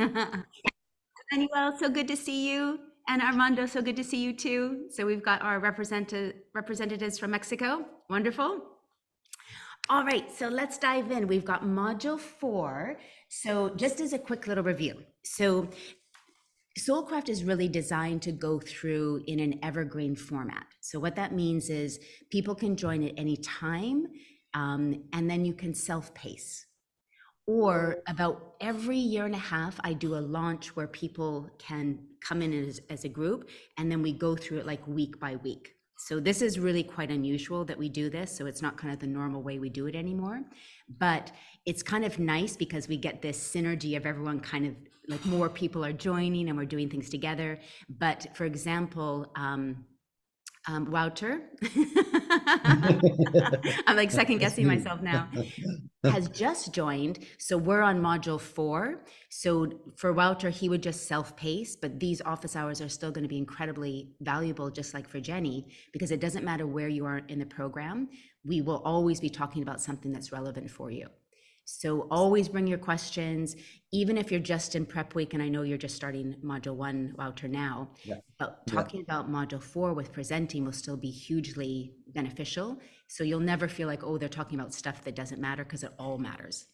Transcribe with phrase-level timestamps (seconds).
[1.32, 2.80] Manuel, so good to see you.
[3.08, 4.86] And Armando, so good to see you too.
[4.90, 7.84] So we've got our representative, representatives from Mexico.
[8.08, 8.62] Wonderful.
[9.88, 11.26] All right, so let's dive in.
[11.26, 12.98] We've got module four.
[13.28, 14.94] So just as a quick little review.
[15.24, 15.68] So
[16.78, 20.66] Soulcraft is really designed to go through in an evergreen format.
[20.80, 21.98] So what that means is
[22.30, 24.06] people can join at any time,
[24.54, 26.66] um, and then you can self-pace.
[27.46, 32.42] Or about every year and a half, I do a launch where people can come
[32.42, 35.74] in as, as a group, and then we go through it like week by week.
[36.06, 38.34] So this is really quite unusual that we do this.
[38.36, 40.42] So it's not kind of the normal way we do it anymore.
[40.98, 41.30] But
[41.66, 44.74] it's kind of nice because we get this synergy of everyone kind of
[45.08, 47.58] like more people are joining and we're doing things together.
[47.98, 49.84] But for example, um,
[50.70, 51.40] um, Wouter,
[53.86, 55.28] I'm like second guessing myself now,
[56.04, 57.18] has just joined.
[57.38, 59.04] So we're on module four.
[59.30, 63.24] So for Wouter, he would just self pace, but these office hours are still going
[63.24, 67.18] to be incredibly valuable, just like for Jenny, because it doesn't matter where you are
[67.28, 68.08] in the program.
[68.44, 71.08] We will always be talking about something that's relevant for you.
[71.78, 73.54] So always bring your questions,
[73.92, 77.14] even if you're just in prep week, and I know you're just starting module one,
[77.16, 77.90] Wouter, now.
[78.04, 78.16] Yeah.
[78.38, 78.74] But Yeah.
[78.74, 82.80] talking about module four with presenting will still be hugely beneficial.
[83.08, 85.92] So you'll never feel like, oh, they're talking about stuff that doesn't matter, because it
[85.98, 86.66] all matters.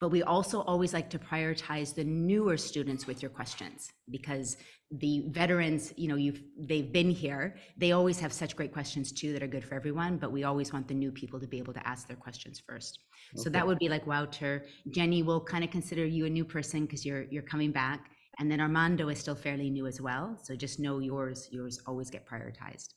[0.00, 4.56] But we also always like to prioritize the newer students with your questions because
[4.90, 7.56] the veterans, you know, you've they've been here.
[7.76, 10.72] They always have such great questions too that are good for everyone, but we always
[10.72, 13.00] want the new people to be able to ask their questions first.
[13.34, 14.64] So that would be like Wouter.
[14.90, 18.10] Jenny will kind of consider you a new person because you're you're coming back.
[18.38, 20.38] And then Armando is still fairly new as well.
[20.42, 22.90] So just know yours, yours always get prioritized.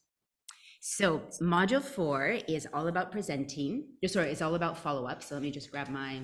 [0.82, 5.24] So module four is all about presenting, uh, sorry, it's all about follow-up.
[5.24, 6.22] So let me just grab my,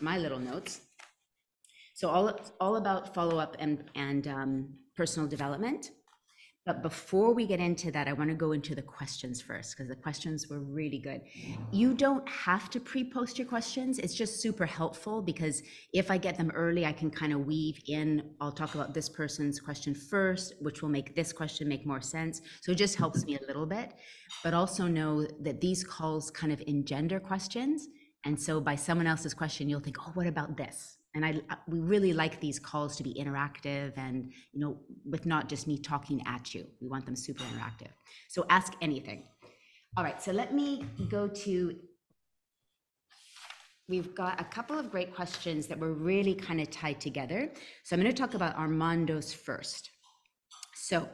[0.00, 0.80] my little notes.
[1.94, 5.90] So all, all about follow-up and, and um, personal development.
[6.64, 9.88] But before we get into that, I want to go into the questions first, because
[9.88, 11.20] the questions were really good.
[11.70, 14.00] You don't have to pre-post your questions.
[14.00, 15.62] It's just super helpful because
[15.92, 19.08] if I get them early, I can kind of weave in, I'll talk about this
[19.08, 22.42] person's question first, which will make this question make more sense.
[22.62, 23.92] So it just helps me a little bit.
[24.42, 27.86] But also know that these calls kind of engender questions.
[28.24, 30.95] And so by someone else's question, you'll think, oh, what about this?
[31.16, 34.76] And I, we really like these calls to be interactive and, you know,
[35.12, 36.66] with not just me talking at you.
[36.82, 37.88] We want them super interactive.
[38.28, 39.24] So ask anything.
[39.96, 41.74] All right, so let me go to,
[43.88, 47.50] we've got a couple of great questions that were really kind of tied together.
[47.84, 49.88] So I'm going to talk about Armando's first.
[50.74, 51.08] So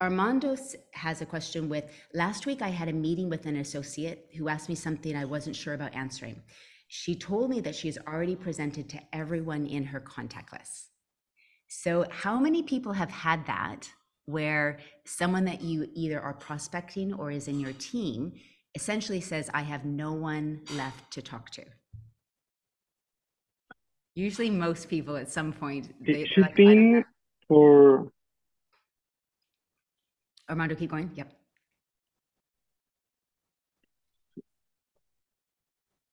[0.00, 4.30] Armando s- has a question with, last week I had a meeting with an associate
[4.38, 6.40] who asked me something I wasn't sure about answering.
[6.88, 10.88] She told me that she has already presented to everyone in her contact list.
[11.68, 13.90] So how many people have had that
[14.24, 18.32] where someone that you either are prospecting or is in your team
[18.74, 21.64] essentially says, I have no one left to talk to?
[24.14, 27.06] Usually most people at some point, they- It should like, "I don't know." be
[27.48, 28.12] for,
[30.48, 31.10] Armando, keep going.
[31.14, 31.34] Yep.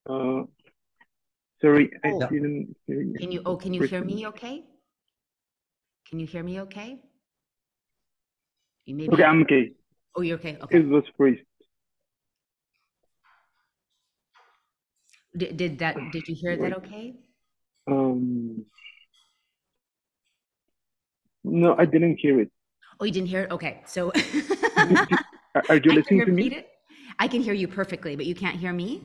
[0.07, 0.43] uh,
[1.65, 2.19] sorry, I Oh.
[2.29, 3.17] didn't hear you.
[3.19, 4.63] Can you, oh, can you hear me okay?
[6.07, 7.01] Can you hear me okay?
[8.85, 9.71] You may Okay, I'm okay.
[10.15, 10.77] oh, you're okay, okay.
[10.77, 11.39] It was freeze.
[15.35, 17.15] Did, did that, did you hear that okay?
[17.87, 18.65] Um,
[21.43, 22.51] no, I didn't hear it.
[22.99, 23.51] Oh, you didn't hear it?
[23.51, 24.11] Okay, so.
[25.55, 26.43] Are are you I can listening to me?
[26.53, 26.69] it.
[27.19, 29.01] I can hear you perfectly, but you can't hear me?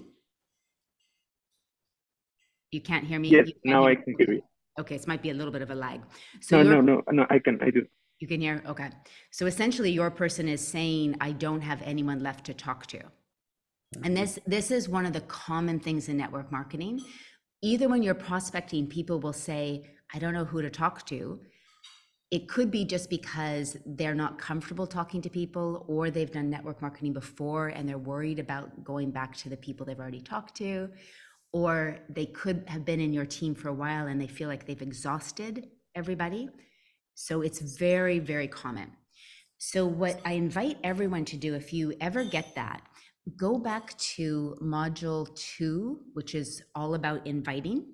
[2.70, 3.28] You can't hear me?
[3.28, 4.42] Yes, now I can hear you.
[4.78, 6.00] Okay, this might be a little bit of a lag.
[6.40, 7.84] So No, no, no, no, I can, I do.
[8.20, 8.90] You can hear, okay.
[9.30, 13.00] So essentially, your person is saying, I don't have anyone left to talk to.
[14.04, 17.00] And this, this is one of the common things in network marketing.
[17.62, 19.82] Either when you're prospecting, people will say,
[20.14, 21.40] I don't know who to talk to.
[22.30, 26.80] It could be just because they're not comfortable talking to people, or they've done network
[26.80, 30.88] marketing before and they're worried about going back to the people they've already talked to.
[31.52, 34.66] Or they could have been in your team for a while and they feel like
[34.66, 36.48] they've exhausted everybody.
[37.14, 38.92] So it's very, very common.
[39.62, 42.80] So, what I invite everyone to do, if you ever get that,
[43.36, 47.84] go back to module two, which is all about inviting.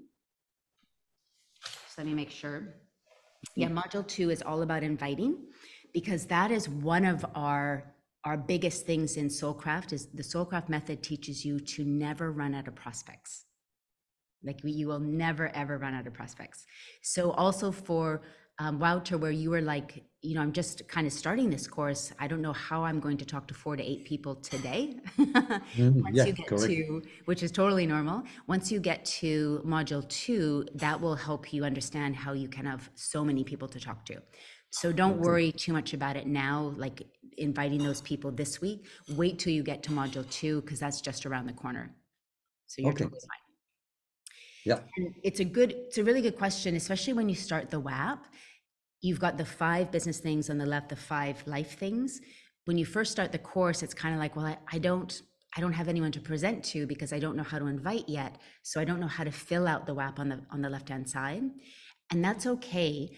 [1.89, 2.77] So, let me make sure.
[3.57, 5.39] Yeah, module two is all about inviting
[5.93, 7.93] because that is one of our
[8.25, 12.69] our biggest things in Soulcraft is the Soulcraft method teaches you to never run out
[12.69, 13.46] of prospects.
[14.47, 16.65] Like we, you will never ever run out of prospects.
[17.03, 18.23] So also for
[18.59, 22.13] um, Wouter, where you were like, you know, I'm just kind of starting this course.
[22.19, 24.99] I don't know how I'm going to talk to four to eight people today.
[25.75, 26.67] Mhm, Once yeah, you get correct.
[26.67, 28.23] to, which is totally normal.
[28.47, 32.89] Once you get to module two, that will help you understand how you can have
[32.95, 34.23] so many people to talk to.
[34.71, 37.03] So don't worry too much about it now, like
[37.39, 38.87] inviting those people this week.
[39.09, 41.95] Wait till you get to module two, because that's just around the corner.
[42.67, 43.05] So you're Okay.
[43.05, 43.46] totally fine.
[44.67, 44.81] Yeah.
[44.97, 48.27] And it's a good, it's a really good question, especially when you start the WAP.
[49.01, 52.21] You've got the five business things on the left, the five life things.
[52.65, 55.23] When you first start the course, it's kind of like, well, I, I don't,
[55.57, 58.39] I don't have anyone to present to because I don't know how to invite yet.
[58.65, 60.89] So I don't know how to fill out the WAP on the on the left
[60.89, 61.45] hand side.
[62.11, 63.17] And that's okay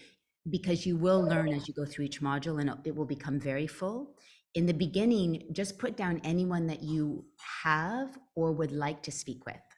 [0.49, 3.67] because you will learn as you go through each module and it will become very
[3.67, 4.15] full.
[4.53, 7.25] In the beginning, just put down anyone that you
[7.63, 9.68] have or would like to speak with.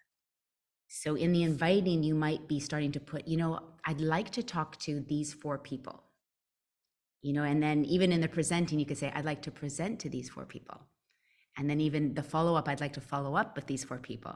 [0.93, 4.43] So in the inviting, you might be starting to put, you know, I'd like to
[4.43, 6.03] talk to these four people.
[7.21, 10.01] You know, and then even in the presenting, you could say, I'd like to present
[10.01, 10.81] to these four people.
[11.57, 14.35] And then even the follow up, I'd like to follow up with these four people.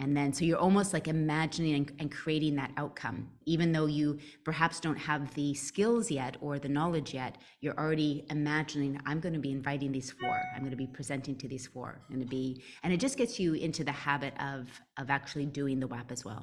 [0.00, 4.18] And then, so you're almost like imagining and, and creating that outcome, even though you
[4.44, 9.32] perhaps don't have the skills yet or the knowledge yet, you're already imagining, I'm going
[9.32, 12.24] to be inviting these four, I'm going to be presenting to these four, I'm going
[12.24, 14.68] to be, and it just gets you into the habit of,
[14.98, 16.42] of actually doing the WAP as well.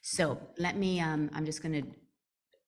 [0.00, 1.88] So let me, um, I'm just going to,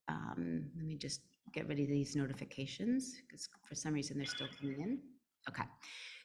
[0.08, 1.23] um, let me just
[1.55, 4.99] get rid of these notifications because for some reason they're still coming in.
[5.49, 5.64] Okay.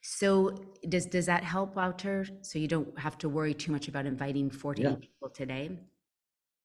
[0.01, 0.55] So
[0.87, 2.25] does, does that help, Wouter?
[2.41, 4.95] So you don't have to worry too much about inviting 40 Yeah.
[4.95, 5.79] people today?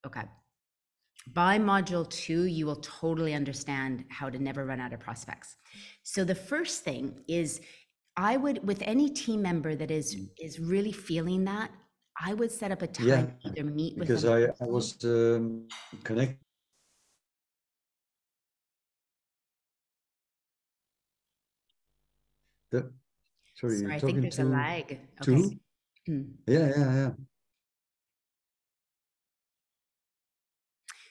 [0.07, 0.23] Okay.
[1.33, 5.57] By module two, you will totally understand how to never run out of prospects.
[6.03, 7.61] So the first thing is,
[8.17, 11.71] I would, with any team member that is, is really feeling that,
[12.21, 14.51] I would set up a time Yeah, to either meet with Because them.
[14.61, 15.69] I, I was um,
[16.05, 16.43] connect.
[22.71, 22.91] The,
[23.63, 24.99] sorry, Sorry, I think there's a lag.
[25.23, 25.59] Okay.
[26.07, 26.23] Hmm.
[26.47, 27.11] Yeah, yeah, yeah.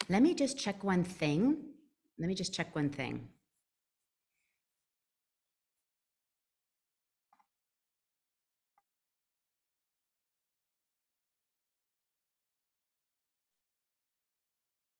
[0.09, 1.57] Let me just check one thing.
[2.19, 3.29] Let me just check one thing.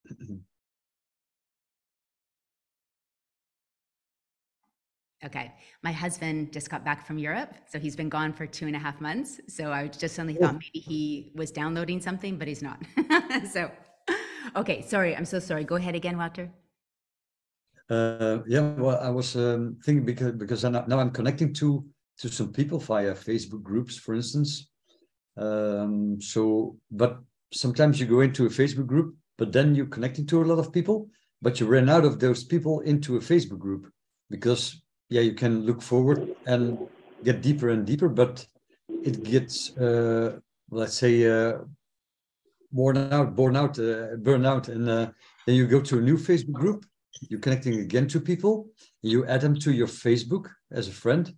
[5.23, 5.53] Okay,
[5.83, 8.79] my husband just got back from Europe, so he's been gone for two and a
[8.79, 9.39] half months.
[9.47, 12.81] So I just suddenly thought maybe he was downloading something, but he's not.
[13.51, 13.69] so,
[14.56, 15.63] okay, sorry, I'm so sorry.
[15.63, 16.50] Go ahead again, Walter.
[17.88, 21.85] Uh, yeah, well, I was um, thinking because because I'm, now I'm connecting to
[22.19, 24.69] to some people via Facebook groups, for instance.
[25.38, 27.19] Um, so, but
[27.53, 30.71] sometimes you go into a Facebook group, but then you're connecting to a lot of
[30.71, 31.09] people,
[31.41, 33.91] but you ran out of those people into a Facebook group
[34.29, 34.81] because
[35.12, 36.80] yeah, you can look forward and
[37.24, 38.46] get deeper and deeper, but
[38.90, 40.40] it gets uh,
[40.72, 41.60] let's say uh,
[42.72, 45.08] worn out, born out, uh, burn out, and uh,
[45.46, 46.86] then you go to a new Facebook group
[47.30, 48.68] you're connecting again to people
[49.02, 51.34] you add them to your facebook as a friend.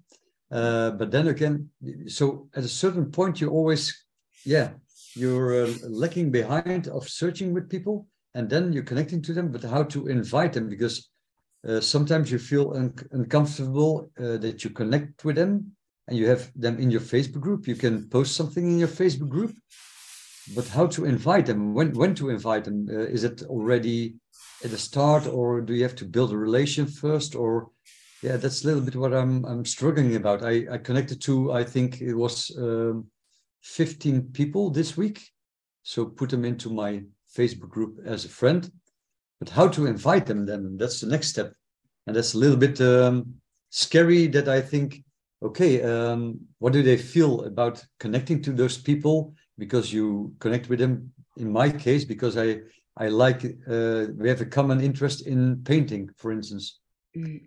[0.52, 1.70] Uh, but then again
[2.08, 4.06] so at a certain point you always
[4.46, 4.70] yeah
[5.16, 9.64] you're uh, lacking behind of searching with people and then you're connecting to them but
[9.64, 11.10] how to invite them because
[11.68, 15.72] uh, sometimes you feel un- uncomfortable uh, that you connect with them
[16.08, 17.68] and you have them in your facebook group.
[17.68, 19.56] You can post something in your facebook group
[20.56, 21.74] but how to invite them?
[21.74, 22.88] When when to invite them?
[22.90, 24.16] Uh, is it already
[24.64, 27.70] at the start or do you have to build a relation first or
[28.22, 30.44] yeah that's a little bit what i'm i'm struggling about.
[30.44, 33.08] I i connected to i think it was um,
[33.62, 35.22] 15 people this week.
[35.84, 37.04] So put them into my
[37.38, 38.72] facebook group as a friend
[39.44, 41.54] but how to invite them then that's the next step
[42.08, 43.26] and that's a little bit um,
[43.72, 45.04] scary that i think
[45.44, 50.80] okay um, what do they feel about connecting to those people because you connect with
[50.80, 52.58] them in my case because i
[52.96, 56.80] I like uh, we have a common interest in painting, for instance.
[57.18, 57.42] Mm,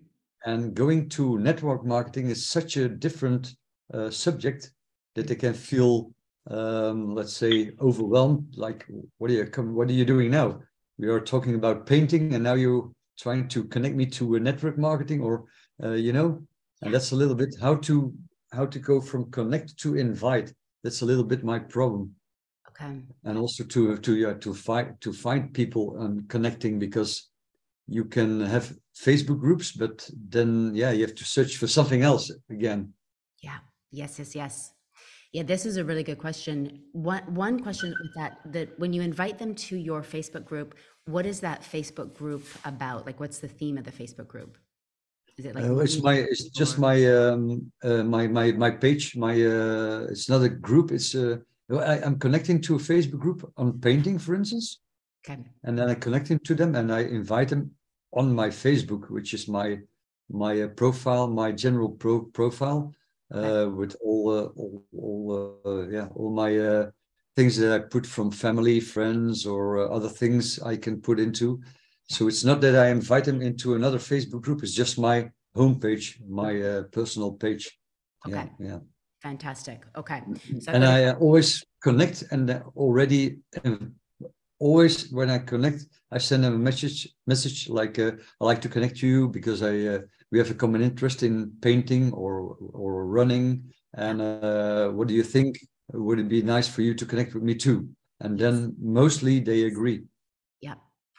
[0.45, 3.55] And going to network marketing is such a different
[3.95, 4.73] uh, subject
[5.15, 6.11] that they can feel,
[6.51, 8.57] um, let's say, overwhelmed.
[8.57, 8.87] Like,
[9.19, 9.45] what are you?
[9.77, 10.63] What are you doing now?
[10.99, 14.79] We are talking about painting, and now you're trying to connect me to a network
[14.79, 15.45] marketing, or
[15.83, 16.43] uh, you know,
[16.83, 18.15] and that's a little bit how to
[18.53, 20.53] how to go from connect to invite.
[20.83, 22.15] That's a little bit my problem
[22.69, 23.03] Okay.
[23.25, 27.31] and also to to yeah, to find to find people and connecting because
[27.89, 32.33] you can have Facebook groups, but then yeah, you have to search for something else
[32.51, 32.93] again.
[33.43, 33.59] Yeah.
[33.91, 34.73] Yes, yes, yes.
[35.33, 36.81] Yeah, this is a really good question.
[36.93, 40.75] One, one question with that, that when you invite them to your Facebook group,
[41.07, 43.07] what is that Facebook group about?
[43.07, 44.57] Like, what's the theme of the Facebook group?
[45.39, 45.65] Is it like?
[45.65, 50.31] Uh, it's my it's just my um uh, my my my page my uh it's
[50.31, 51.37] not a group it's uh
[51.69, 54.81] well, I, I'm connecting to a Facebook group on painting for instance
[55.29, 57.73] Okay, and then I connect him to them and I invite them
[58.15, 59.79] on my Facebook which is my
[60.31, 62.95] my uh, profile my general pro profile
[63.35, 66.87] uh with all uh, all, all uh, yeah all my uh
[67.35, 71.61] things that I put from family friends or uh, other things I can put into
[72.09, 74.63] so it's not that I invite them into another Facebook group.
[74.63, 77.79] It's just my homepage, my uh, personal page.
[78.27, 78.51] Yeah, Okay.
[78.61, 78.79] yeah.
[79.23, 79.85] fantastic.
[79.97, 80.23] Okay.
[80.61, 83.39] So I've And I uh, always connect, and already,
[84.59, 87.09] always when I connect, I send them a message.
[87.27, 90.01] Message like uh, I like to connect to you because I uh,
[90.37, 93.73] we have a common interest in painting or or running.
[93.95, 95.59] And uh, what do you think?
[95.95, 97.89] Would it be nice for you to connect with me too?
[98.21, 99.99] And then mostly they agree.
[100.61, 100.75] Yeah,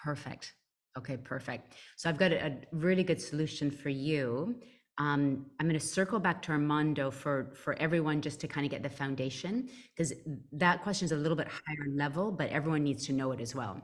[0.05, 0.53] perfect.
[1.00, 1.74] Okay, perfect.
[1.95, 4.55] So I've got a, a really good solution for you.
[5.00, 8.71] Um, I'm going to circle back to Armando for for everyone just to kind of
[8.75, 9.53] get the foundation
[9.89, 10.13] because
[10.63, 13.55] that question is a little bit higher level, but everyone needs to know it as
[13.59, 13.75] well.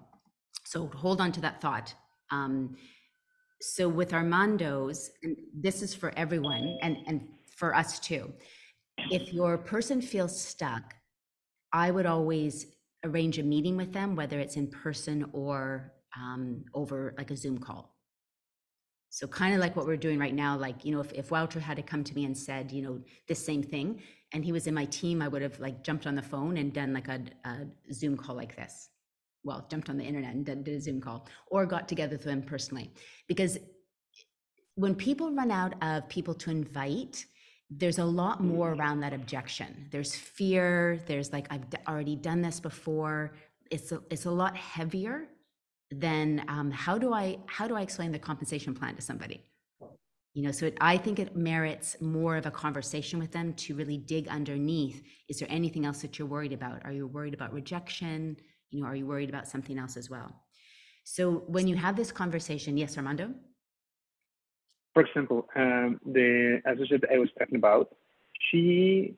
[0.74, 1.88] So hold on to that thought.
[2.38, 2.76] Um,
[3.64, 8.32] so with Armando's, and this is for everyone and and for us too.
[9.10, 10.94] If your person feels stuck,
[11.72, 12.68] I would always
[13.04, 17.58] arrange a meeting with them, whether it's in person or um, over like a Zoom
[17.58, 17.96] call.
[19.10, 21.60] So kind of like what we're doing right now, like, you know, if, if Wouter
[21.60, 24.02] had to come to me and said, you know, this same thing,
[24.34, 26.74] and he was in my team, I would have like jumped on the phone and
[26.74, 28.90] done like a, a Zoom call like this.
[29.44, 32.24] Well, jumped on the internet and did, did a Zoom call or got together with
[32.24, 32.92] them personally.
[33.28, 33.58] Because
[34.76, 37.26] when people run out of people to invite,
[37.70, 39.88] there's a lot more around that objection.
[39.92, 41.00] There's fear.
[41.08, 43.34] There's like, I've d- already done this before.
[43.72, 45.28] It's a, it's a lot heavier
[45.92, 49.44] than um, how do I how do I explain the compensation plan to somebody?
[50.34, 53.76] You know, so it, I think it merits more of a conversation with them to
[53.76, 55.04] really dig underneath.
[55.30, 56.82] Is there anything else that you're worried about?
[56.86, 58.38] Are you worried about rejection?
[58.74, 60.34] You know, are you worried about something else as well?
[61.04, 63.34] So when you have this conversation, yes, Armando.
[64.94, 67.96] For example, um, the associate I was talking about,
[68.50, 69.16] she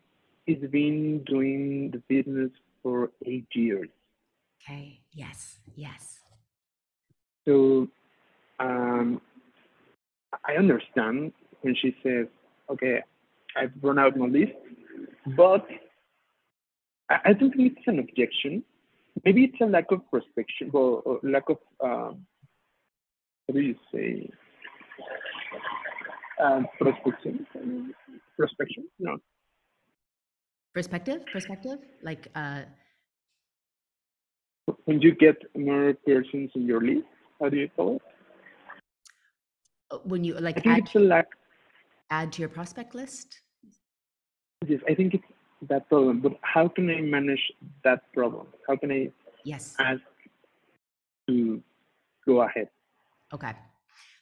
[0.48, 2.52] has been doing the business
[2.84, 3.90] for eight years.
[4.62, 5.00] Okay.
[5.14, 5.60] Yes.
[5.76, 6.20] Yes.
[7.46, 7.88] So
[8.60, 9.22] um,
[10.48, 11.32] I understand
[11.62, 12.28] when she says,
[12.70, 13.04] okay,
[13.56, 14.54] I've run out my list,
[15.38, 15.66] but
[17.10, 18.64] I, I don't think it's an objection.
[19.24, 22.26] Maybe it's a lack of prospection or, or lack of, um,
[23.46, 24.30] what do you say?
[26.44, 27.46] Um, prospection?
[28.38, 28.84] Prospection?
[29.00, 29.18] No.
[30.74, 31.22] Perspective.
[31.32, 31.80] Perspective.
[32.04, 32.64] Like uh,
[34.84, 37.06] When you get more persons in your list,
[37.40, 38.02] how do you call it?
[39.92, 41.28] uh, when you like add it's a lack.
[42.10, 43.40] add to your prospect list.
[44.68, 45.24] Yes, I think it's
[45.64, 46.22] that problem.
[46.22, 47.52] But how can I manage
[47.84, 48.48] that problem?
[48.68, 49.12] How can I
[49.44, 49.76] Yes.
[49.80, 50.02] ask
[51.28, 51.62] to
[52.26, 52.70] go ahead?
[53.34, 53.54] Okay.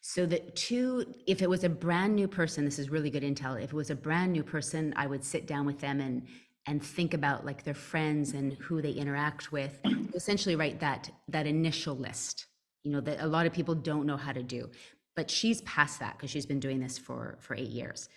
[0.01, 3.55] So the two, if it was a brand new person, this is really good intel.
[3.57, 6.27] If it was a brand new person, I would sit down with them and
[6.65, 9.81] and think about like their friends and who they interact with.
[10.13, 12.47] Essentially, write that that initial list.
[12.83, 14.69] You know that a lot of people don't know how to do,
[15.15, 18.09] but she's past that because she's been doing this for for eight years.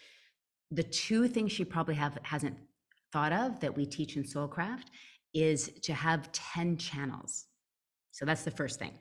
[0.72, 2.56] The two things she probably have hasn't
[3.16, 4.88] thought of that we teach in Soulcraft
[5.32, 7.46] is to have ten channels.
[8.10, 8.92] So that's the first thing.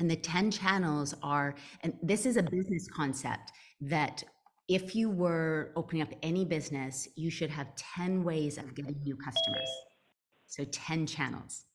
[0.00, 4.24] And the 10 channels are, and this is a business concept that
[4.68, 9.16] if you were opening up any business, you should have 10 ways of getting new
[9.16, 9.70] customers.
[10.48, 11.66] So 10 channels.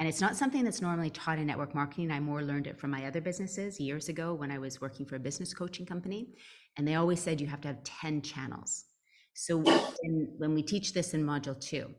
[0.00, 2.10] And it's not something that's normally taught in network marketing.
[2.10, 5.14] I more learned it from my other businesses years ago when I was working for
[5.14, 6.34] a business coaching company.
[6.76, 8.86] And they always said you have to have 10 channels.
[9.34, 11.90] So when, when we teach this in module two,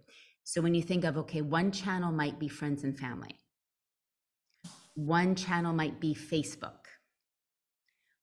[0.44, 3.36] so when you think of, okay, one channel might be friends and family
[4.96, 6.88] one channel might be Facebook.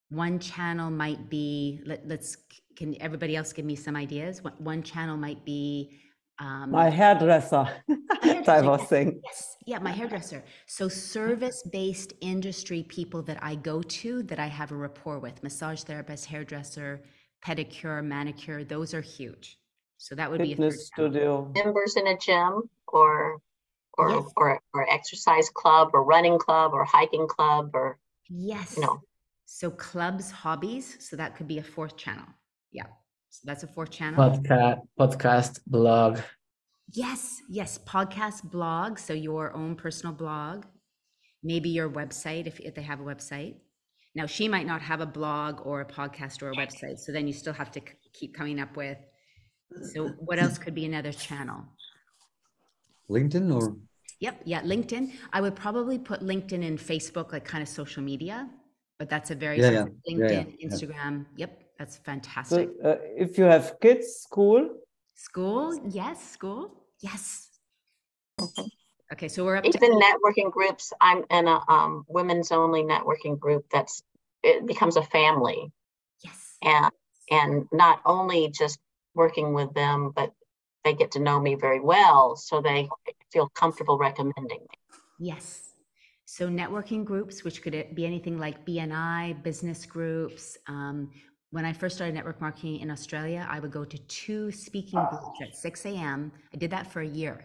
[0.09, 2.37] One channel might be, let, let's,
[2.77, 4.43] can everybody else give me some ideas?
[4.43, 5.99] One, one channel might be,
[6.39, 9.21] um, My hairdresser, was yes, saying.
[9.25, 10.43] yes, yeah, my hairdresser.
[10.67, 15.83] So service-based industry people that I go to that I have a rapport with, massage
[15.83, 17.03] therapist, hairdresser,
[17.47, 19.59] pedicure, manicure, those are huge.
[19.99, 21.11] So that would be a third Fitness channel.
[21.13, 21.53] studio.
[21.55, 23.39] members in a gym or
[23.99, 24.25] or Yes.
[24.37, 28.77] or or exercise club or running club or hiking club or Yes.
[28.77, 29.01] you know
[29.45, 32.27] So clubs, hobbies, so that could be a fourth channel.
[32.71, 32.87] Yeah.
[33.29, 34.19] So that's a fourth channel.
[34.19, 36.21] Podcast, podcast, blog.
[36.95, 38.99] Yes, yes, podcast, blog.
[38.99, 40.65] So your own personal blog,
[41.43, 43.57] maybe your website if, if they have a website.
[44.15, 46.99] Now, she might not have a blog or a podcast or a website.
[46.99, 48.99] So then you still have to c- keep coming up with.
[49.95, 51.65] So what else could be another channel?
[53.11, 53.77] LinkedIn or
[54.21, 55.13] Yep, yeah, LinkedIn.
[55.33, 58.49] I would probably put LinkedIn and Facebook like kind of social media,
[58.99, 60.69] but that's a very Yeah, yeah, specific yeah, yeah, LinkedIn, yeah.
[60.69, 61.27] Instagram.
[61.37, 62.71] Yep, that's So fantastic.
[62.85, 64.79] uh, if you have kids, school,
[65.15, 67.49] School, yes, school, yes.
[68.41, 68.71] Mhm.
[69.13, 73.39] Okay, so we're up to Even networking groups, I'm in a um, women's only networking
[73.39, 74.03] group that's,
[74.43, 75.71] it becomes a family.
[76.25, 76.57] yes.
[76.63, 76.91] And,
[77.31, 78.79] and not only just
[79.15, 80.33] working with them, but
[80.85, 82.89] they get to know me very well, so they
[83.31, 84.97] feel comfortable recommending me.
[85.19, 85.75] Yes.
[86.25, 90.57] So networking groups, which could be anything like BNI, business groups.
[90.67, 91.11] Um,
[91.51, 95.39] when I first started network marketing in Australia, I would go to two speaking groups
[95.43, 96.33] at 6 a.m.
[96.55, 97.45] I did that for a year.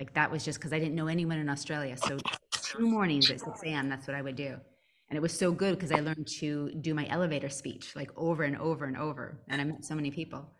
[0.00, 1.96] Like that was just because I didn't know anyone in Australia.
[1.96, 2.18] So
[2.52, 3.88] two mornings at 6 a.m.
[3.88, 4.56] That's what I would do.
[5.08, 8.42] And it was so good because I learned to do my elevator speech like over
[8.42, 9.40] and over and over.
[9.48, 10.50] And I met so many people.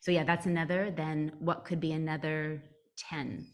[0.00, 0.90] So yeah, that's another.
[0.90, 2.62] Then what could be another
[3.10, 3.46] 10?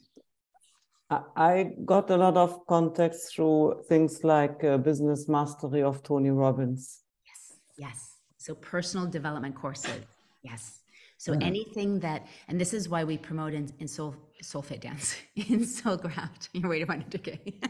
[1.37, 7.03] I- got a lot of contacts through things like uh, Business Mastery of Tony Robbins.
[7.25, 8.17] Yes, yes.
[8.39, 10.01] So personal development courses.
[10.43, 10.81] Yes.
[11.19, 11.47] So Yeah.
[11.47, 15.61] anything that, and this is why we promote in, in soul, soul fit dance, in
[15.61, 16.49] Soulcraft.
[16.53, 17.61] You're way to find it, okay?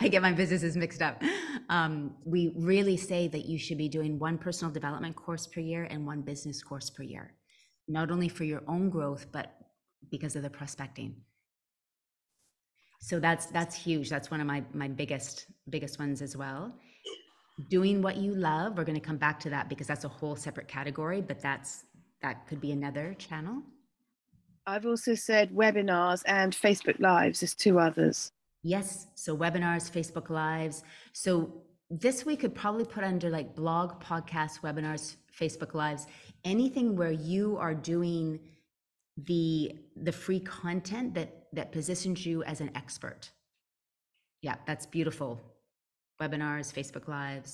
[0.00, 1.22] I get my businesses mixed up.
[1.68, 5.84] Um, we really say that you should be doing one personal development course per year
[5.84, 7.34] and one business course per year,
[7.88, 9.54] not only for your own growth, but
[10.10, 11.16] because of the prospecting.
[13.00, 14.08] So that's that's huge.
[14.08, 16.74] That's one of my my biggest biggest ones as well
[17.68, 20.36] doing what you love we're going to come back to that because that's a whole
[20.36, 21.84] separate category but that's
[22.22, 23.62] that could be another channel
[24.68, 28.18] I've also said webinars and Facebook Lives as two others.
[28.74, 28.88] yes
[29.24, 30.76] so webinars facebook lives
[31.22, 31.30] so
[32.04, 35.04] this we could probably put under like blog podcasts webinars
[35.40, 36.02] facebook lives
[36.54, 38.26] anything where you are doing
[39.30, 39.48] the
[40.08, 43.22] the free content that that positions you as an expert
[44.46, 45.30] yeah that's beautiful
[46.20, 47.52] webinars facebook lives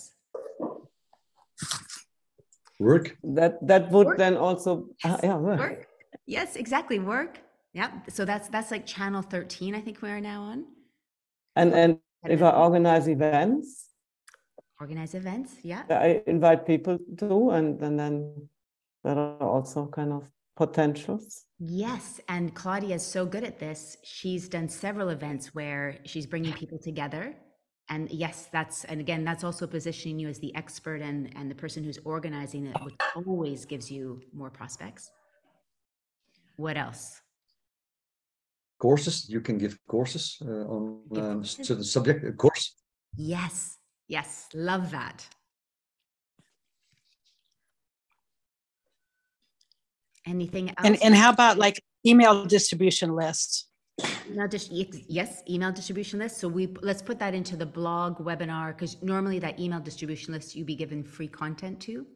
[2.80, 3.06] work?
[3.38, 4.18] That that would Work.
[4.22, 4.70] then also
[5.04, 5.60] uh, yeah work.
[5.60, 5.82] work.
[6.26, 6.98] Yes, exactly.
[6.98, 7.40] Work.
[7.72, 7.90] Yeah.
[8.08, 10.64] So that's that's like channel 13, I think we are now on.
[11.56, 13.90] And and if I organize events,
[14.80, 15.54] Organize events.
[15.62, 15.84] Yeah.
[15.88, 18.48] I invite people to, and and then
[19.04, 21.44] there are also kind of potentials.
[21.58, 22.20] Yes.
[22.28, 23.96] And Claudia is so good at this.
[24.02, 27.36] She's done several events where she's bringing people together.
[27.88, 31.54] And yes, that's, and again, that's also positioning you as the expert and, and the
[31.54, 35.10] person who's organizing it, which always gives you more prospects.
[36.56, 37.20] What else?
[38.78, 41.66] Courses, you can give courses uh, on Give um, courses.
[41.66, 42.74] certain subject, a course.
[43.16, 43.78] Yes.
[44.08, 44.48] Yes.
[44.54, 45.26] Love that.
[50.26, 50.78] Anything else?
[50.84, 53.68] And, and how about like email distribution lists?
[54.28, 56.38] Email dis- yes, yes, email distribution list.
[56.38, 60.56] So we, let's put that into the blog webinar, because normally that email distribution list
[60.56, 62.06] you be given free content to.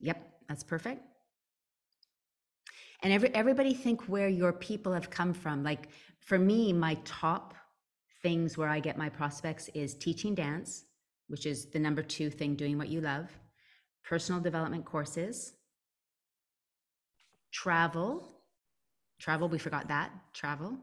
[0.00, 1.02] Yep, that's perfect.
[3.02, 5.62] And every, everybody think where your people have come from.
[5.62, 5.88] Like
[6.20, 7.54] for me, my top
[8.22, 10.84] things where I get my prospects is teaching dance,
[11.28, 13.30] which is the number two thing, doing what you love,
[14.04, 15.52] personal development courses,
[17.52, 18.28] travel,
[19.20, 20.78] travel, we forgot that, travel.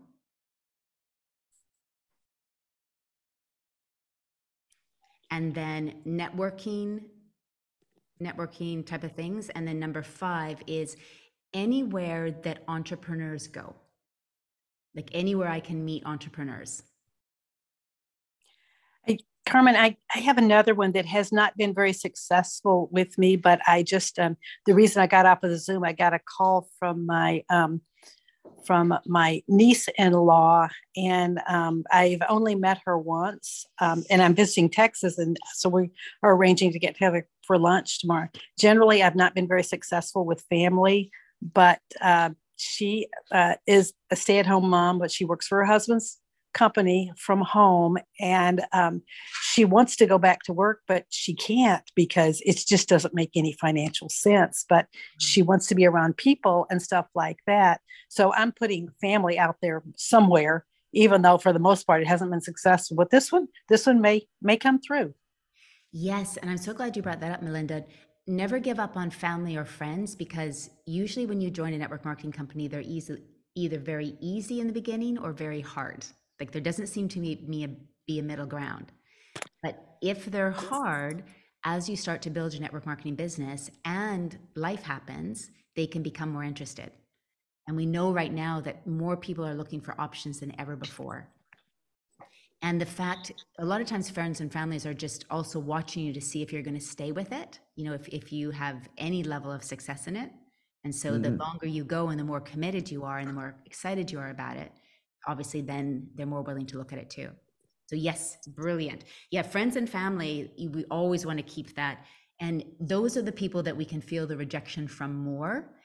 [5.35, 7.01] and then networking
[8.21, 10.95] networking type of things and then number five is
[11.53, 13.73] anywhere that entrepreneurs go
[14.95, 16.83] like anywhere i can meet entrepreneurs
[19.45, 23.61] Carmen, I, I have another one that has not been very successful with me, but
[23.67, 26.67] I just um, the reason I got off of the Zoom, I got a call
[26.79, 27.81] from my um,
[28.65, 35.19] from my niece-in-law, and um, I've only met her once, um, and I'm visiting Texas,
[35.19, 35.91] and so we
[36.23, 38.29] are arranging to get together for lunch tomorrow.
[38.57, 44.69] Generally, I've not been very successful with family, but uh, she uh, is a stay-at-home
[44.69, 46.19] mom, but she works for her husband's
[46.55, 47.97] company from home.
[48.19, 49.03] And um,
[49.41, 53.31] she wants to go back to work but she can't because it just doesn't make
[53.35, 54.65] any financial sense.
[54.67, 54.87] But
[55.19, 57.81] she wants to be around people and stuff like that.
[58.07, 62.31] So i'm putting family out there somewhere even though for the most part it hasn't
[62.31, 62.95] been successful.
[62.95, 65.13] But this one this one may may come through.
[65.91, 67.83] Yes and i'm so glad you brought that up melinda
[68.27, 72.31] never give up on family or friends because usually when you join a network marketing
[72.31, 73.21] company, they're easy,
[73.55, 76.05] either very easy in the beginning or very hard.
[76.39, 77.35] Like there doesn't seem to me
[78.07, 78.91] be a middle ground.
[79.63, 81.23] But if they're hard,
[81.63, 86.29] as you start to build your network marketing business and life happens, they can become
[86.29, 86.91] more interested.
[87.67, 91.27] And we know right now that more people are looking for options than ever before.
[92.61, 96.13] And the fact, a lot of times friends and families are just also watching you
[96.13, 98.89] to see if you're going to stay with it, you know, if, if you have
[98.97, 100.31] any level of success in it.
[100.83, 101.39] And so the Mhm.
[101.39, 104.29] longer you go and the more committed you are and the more excited you are
[104.29, 104.71] about it,
[105.27, 107.29] obviously then they're more willing to look at it too.
[107.87, 109.03] So yes, brilliant.
[109.31, 112.05] Yeah, friends and family, we always want to keep that.
[112.41, 115.75] And those are the people that we can feel the rejection from more.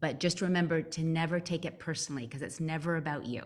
[0.00, 3.42] But just remember to never take it personally because it's never about you.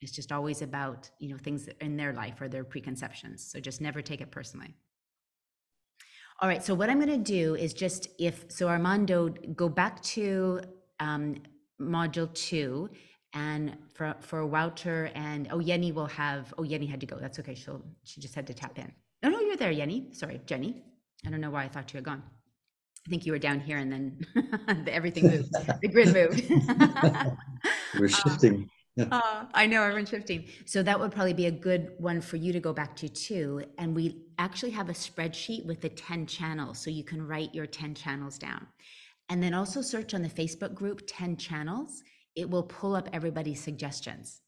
[0.00, 3.44] It's just always about, you know, things in their life or their preconceptions.
[3.50, 4.74] So just never take it personally.
[6.40, 10.02] All right, so what I'm going to do is just if, so Armando, go back
[10.02, 10.60] to
[11.00, 11.36] um,
[11.80, 12.90] module two
[13.32, 17.16] and for, for Wouter and, oh, Yenny will have, oh, Yenny had to go.
[17.16, 17.54] That's okay.
[17.54, 18.92] She'll, she just had to tap in.
[19.22, 20.14] No, no, you're there, Yenny.
[20.14, 20.82] Sorry, Jenny.
[21.26, 22.22] I don't know why I thought you were gone.
[23.06, 25.52] I think you were down here and then everything moved.
[25.52, 26.50] The grid moved.
[27.98, 28.68] We're shifting.
[28.98, 30.46] Uh, I know everyone's shifting.
[30.66, 33.64] So that would probably be a good one for you to go back to too.
[33.78, 36.78] And we actually have a spreadsheet with the 10 channels.
[36.78, 38.66] So you can write your 10 channels down.
[39.28, 42.02] And then also search on the Facebook group 10 channels.
[42.36, 44.42] It will pull up everybody's suggestions.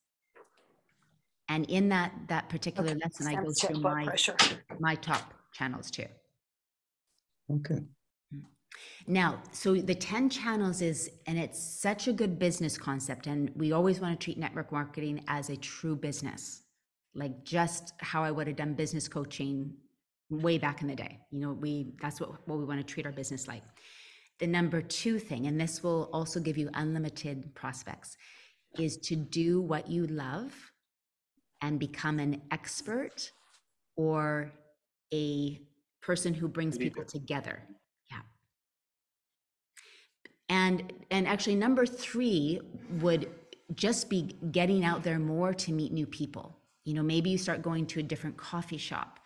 [1.48, 4.37] And in that that particular Okay, lesson, I go through my pressure.
[4.80, 6.06] my top channels too.
[7.50, 7.78] Okay.
[9.06, 13.26] Now, so the 10 channels is, and it's such a good business concept.
[13.26, 16.62] And we always want to treat network marketing as a true business,
[17.14, 19.72] like just how I would have done business coaching
[20.30, 21.20] way back in the day.
[21.30, 23.62] You know, we, that's what, what we want to treat our business like.
[24.38, 28.16] The number two thing, and this will also give you unlimited prospects,
[28.78, 30.52] is to do what you love
[31.62, 33.30] and become an expert
[33.96, 34.52] or
[35.12, 35.60] a
[36.02, 37.62] person who brings people together.
[40.48, 42.61] And and actually number 3
[43.00, 43.30] would
[43.74, 46.56] just be getting out there more to meet new people.
[46.85, 49.18] You know, maybe you start going to a different coffee shop.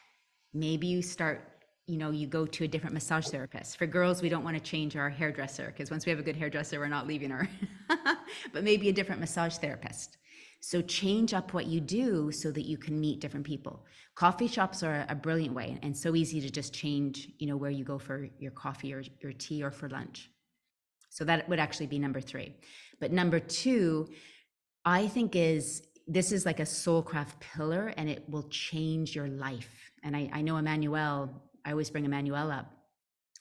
[0.55, 1.51] Maybe you start
[1.91, 3.77] you know, you go to a different massage therapist.
[3.77, 6.37] For girls, we don't want to change our hairdresser because once we have a good
[6.37, 7.49] hairdresser, we're not leaving her.
[8.53, 10.19] but maybe a different massage therapist.
[10.61, 13.85] So change up what you do so that you can meet different people.
[14.15, 17.71] Coffee shops are a brilliant way and so easy to just change, you know, where
[17.71, 20.31] you go for your coffee or your tea or for lunch.
[21.11, 22.55] So that would actually be number 3.
[23.01, 24.09] But number 2,
[24.85, 29.93] I think is this is like a soulcraft pillar and it will change your life.
[30.03, 31.31] And I, I know Emmanuel,
[31.65, 32.67] I always bring Emmanuel up,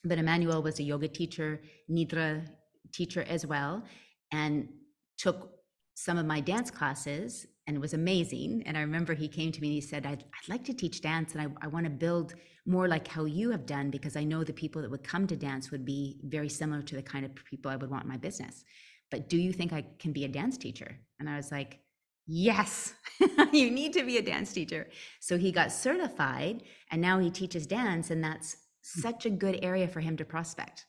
[0.03, 2.45] but Emmanuel was a yoga teacher, Nidra
[2.93, 3.83] teacher as well,
[4.31, 4.69] and
[5.17, 5.51] took
[5.95, 8.63] some of my dance classes and it was amazing.
[8.65, 11.01] And I remember he came to me and he said, I'd, I'd like to teach
[11.01, 12.33] dance and I, I want to build
[12.65, 15.35] more like how you have done because I know the people that would come to
[15.35, 18.17] dance would be very similar to the kind of people I would want in my
[18.17, 18.63] business.
[19.11, 20.97] But do you think I can be a dance teacher?
[21.19, 21.81] And I was like,
[22.25, 22.95] yes,
[23.51, 24.87] you need to be a dance teacher.
[25.19, 28.57] So he got certified and now he teaches dance and that's
[28.95, 29.01] hmm.
[29.01, 30.87] such a good area for him to prospect.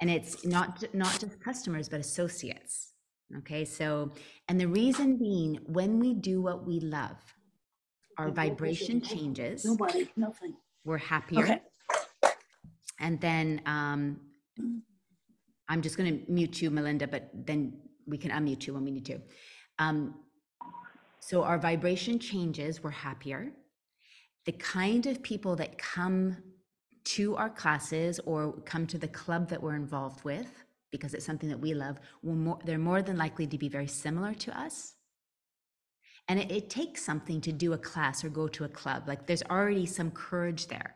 [0.00, 2.91] And it's not not just customers but associates.
[3.38, 3.64] Okay?
[3.64, 4.12] So
[4.48, 7.16] and the reason being when we do what we love,
[8.18, 9.64] our vibration changes.
[9.64, 10.54] Nobody, nothing.
[10.84, 11.44] We're happier.
[11.44, 11.60] Okay.
[13.00, 14.20] And then um,
[15.68, 17.74] I'm just going to mute you, Melinda, but then
[18.06, 19.18] we can unmute you when we need to.
[19.78, 20.14] Um,
[21.20, 23.52] so our vibration changes, we're happier.
[24.44, 26.36] The kind of people that come
[27.04, 31.48] to our classes or come to the club that we're involved with, because it's something
[31.48, 34.94] that we love, will more, they're more than likely to be very similar to us.
[36.28, 39.08] And it, it takes something to do a class or go to a club.
[39.08, 40.94] Like there's already some courage there.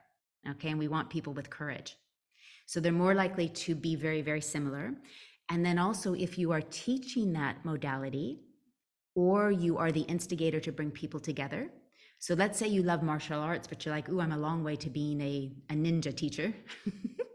[0.48, 0.68] Okay.
[0.68, 1.96] And we want people with courage.
[2.66, 4.92] So they're more likely to be very, very similar.
[5.48, 8.40] And then also, if you are teaching that modality
[9.16, 11.70] or you are the instigator to bring people together.
[12.18, 14.76] So let's say you love martial arts, but you're like, ooh, I'm a long way
[14.76, 16.52] to being a, a ninja teacher.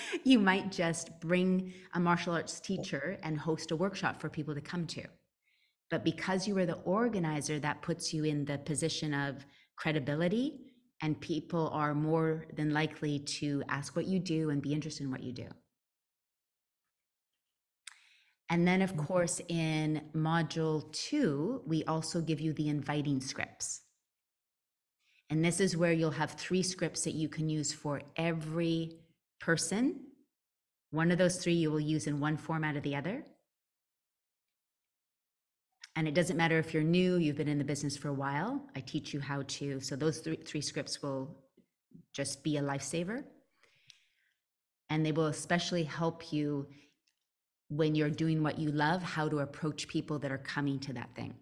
[0.24, 4.60] you might just bring a martial arts teacher and host a workshop for people to
[4.60, 5.04] come to.
[5.90, 10.60] But because you are the organizer, that puts you in the position of credibility,
[11.00, 15.10] and people are more than likely to ask what you do and be interested in
[15.10, 15.46] what you do.
[18.50, 19.06] And then, of mm-hmm.
[19.06, 23.82] course, in module two, we also give you the inviting scripts.
[25.30, 28.97] And this is where you'll have three scripts that you can use for every
[29.40, 30.00] person.
[30.90, 33.24] One of those three you will use in one format or the other.
[35.96, 38.64] And it doesn't matter if you're new, you've been in the business for a while.
[38.76, 39.80] I teach you how to.
[39.80, 41.36] So those three, three scripts will
[42.12, 43.24] just be a lifesaver.
[44.90, 46.68] And they will especially help you
[47.68, 51.14] when you're doing what you love, how to approach people that are coming to that
[51.14, 51.34] thing.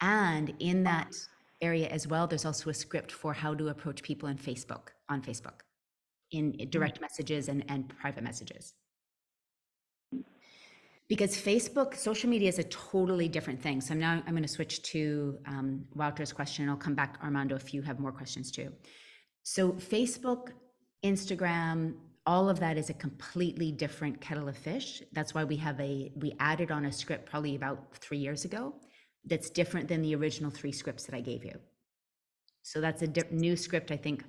[0.00, 1.14] And in that
[1.62, 5.22] area as well, there's also a script for how to approach people in Facebook, on
[5.22, 5.60] Facebook,
[6.34, 8.74] in direct messages and, and private messages.
[11.08, 13.80] Because Facebook, social media is a totally different thing.
[13.80, 16.68] So now I'm going to switch to um, Wouter's question.
[16.68, 18.72] I'll come back, Armando, if you have more questions too.
[19.42, 20.52] So Facebook,
[21.04, 21.94] Instagram,
[22.26, 25.02] all of that is a completely different kettle of fish.
[25.12, 28.74] That's why we have a, we added on a script probably about three years ago
[29.26, 31.58] that's different than the original three scripts that I gave you.
[32.62, 34.24] So that's a new script, I think.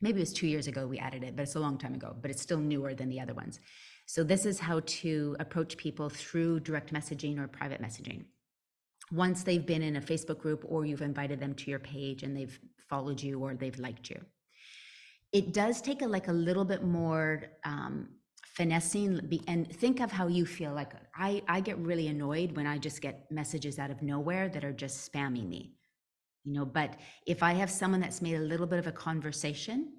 [0.00, 2.14] Maybe it was two years ago we added it, but it's a long time ago,
[2.20, 3.60] but it's still newer than the other ones.
[4.06, 8.24] So this is how to approach people through direct messaging or private messaging.
[9.10, 12.36] Once they've been in a Facebook group or you've invited them to your page and
[12.36, 14.20] they've followed you or they've liked you.
[15.32, 18.08] It does take a like a little bit more um,
[18.56, 22.78] finessing and think of how you feel like I, I get really annoyed when i
[22.78, 25.75] just get messages out of nowhere that are just spamming me
[26.46, 26.94] you know but
[27.26, 29.92] if i have someone that's made a little bit of a conversation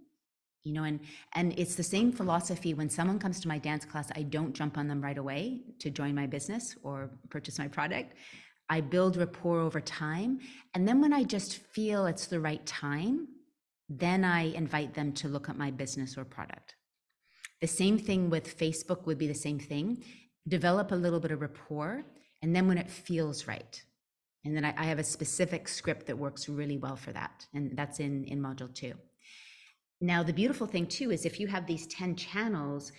[0.64, 1.00] you know and
[1.36, 4.78] and it's the same philosophy when someone comes to my dance class i don't jump
[4.78, 8.14] on them right away to join my business or purchase my product
[8.70, 10.40] i build rapport over time
[10.74, 13.28] and then when i just feel it's the right time
[13.90, 16.78] then i invite them to look at my business or product
[17.62, 20.04] the same thing with Facebook would be the same thing.
[20.48, 22.06] Develop a little bit of rapport,
[22.42, 23.82] and then when it feels right,
[24.48, 27.78] and then I, I have a specific script that works really well for that, and
[27.78, 28.94] that's in in module two.
[30.00, 32.92] Now, the beautiful thing too is if you have these 10 channels,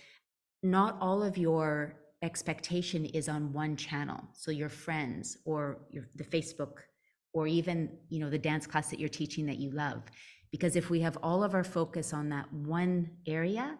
[0.61, 4.19] not all of your expectation is on one channel.
[4.33, 6.73] So your friends or your, the Facebook
[7.33, 10.01] or even, you know, the dance class that you're teaching that you love.
[10.51, 13.77] Because if we have all of our focus on that one area,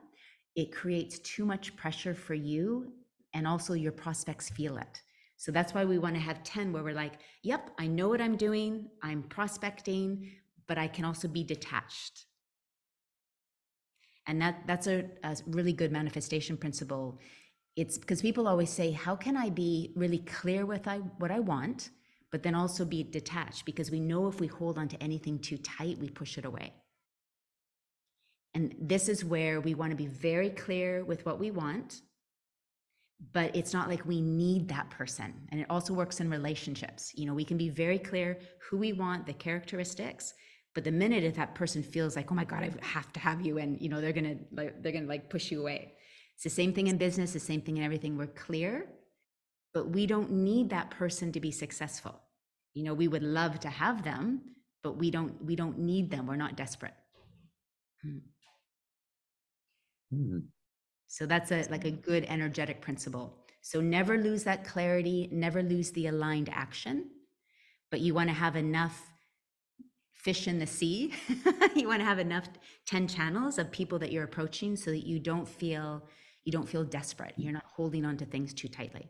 [0.55, 2.93] it creates too much pressure for you
[3.33, 5.01] and also your prospects feel it.
[5.39, 8.19] So that's why we want to have 10 where we're like, yep, I know what
[8.19, 10.31] I'm doing, I'm prospecting,
[10.67, 12.25] but I can also be detached.
[14.27, 17.21] And that that's a, a really good manifestation principle.
[17.77, 21.39] It's because people always say, how can I be really clear with I, what I
[21.39, 21.91] want,
[22.31, 23.63] but then also be detached?
[23.65, 26.73] Because we know if we hold on to anything too tight, we push it away.
[28.53, 32.01] And this is where we want to be very clear with what we want,
[33.33, 35.33] but it's not like we need that person.
[35.49, 37.11] And it also works in relationships.
[37.15, 40.33] You know, we can be very clear who we want, the characteristics,
[40.73, 43.45] but the minute if that person feels like, oh my God, I have to have
[43.45, 45.93] you, and you know, they're gonna like they're gonna like push you away.
[46.35, 48.17] It's the same thing in business, the same thing in everything.
[48.17, 48.87] We're clear,
[49.73, 52.19] but we don't need that person to be successful.
[52.73, 54.41] You know, we would love to have them,
[54.83, 56.27] but we don't we don't need them.
[56.27, 56.93] We're not desperate.
[58.01, 58.19] Hmm.
[60.11, 60.49] Mhm.
[61.09, 63.35] So that's a like a good energetic principle.
[63.61, 67.09] So never lose that clarity, never lose the aligned action,
[67.89, 69.09] but you want to have enough
[70.13, 71.13] fish in the sea.
[71.75, 72.47] you want to have enough
[72.85, 76.03] 10 channels of people that you're approaching so that you don't feel
[76.45, 77.33] you don't feel desperate.
[77.37, 79.09] You're not holding on to things too tightly.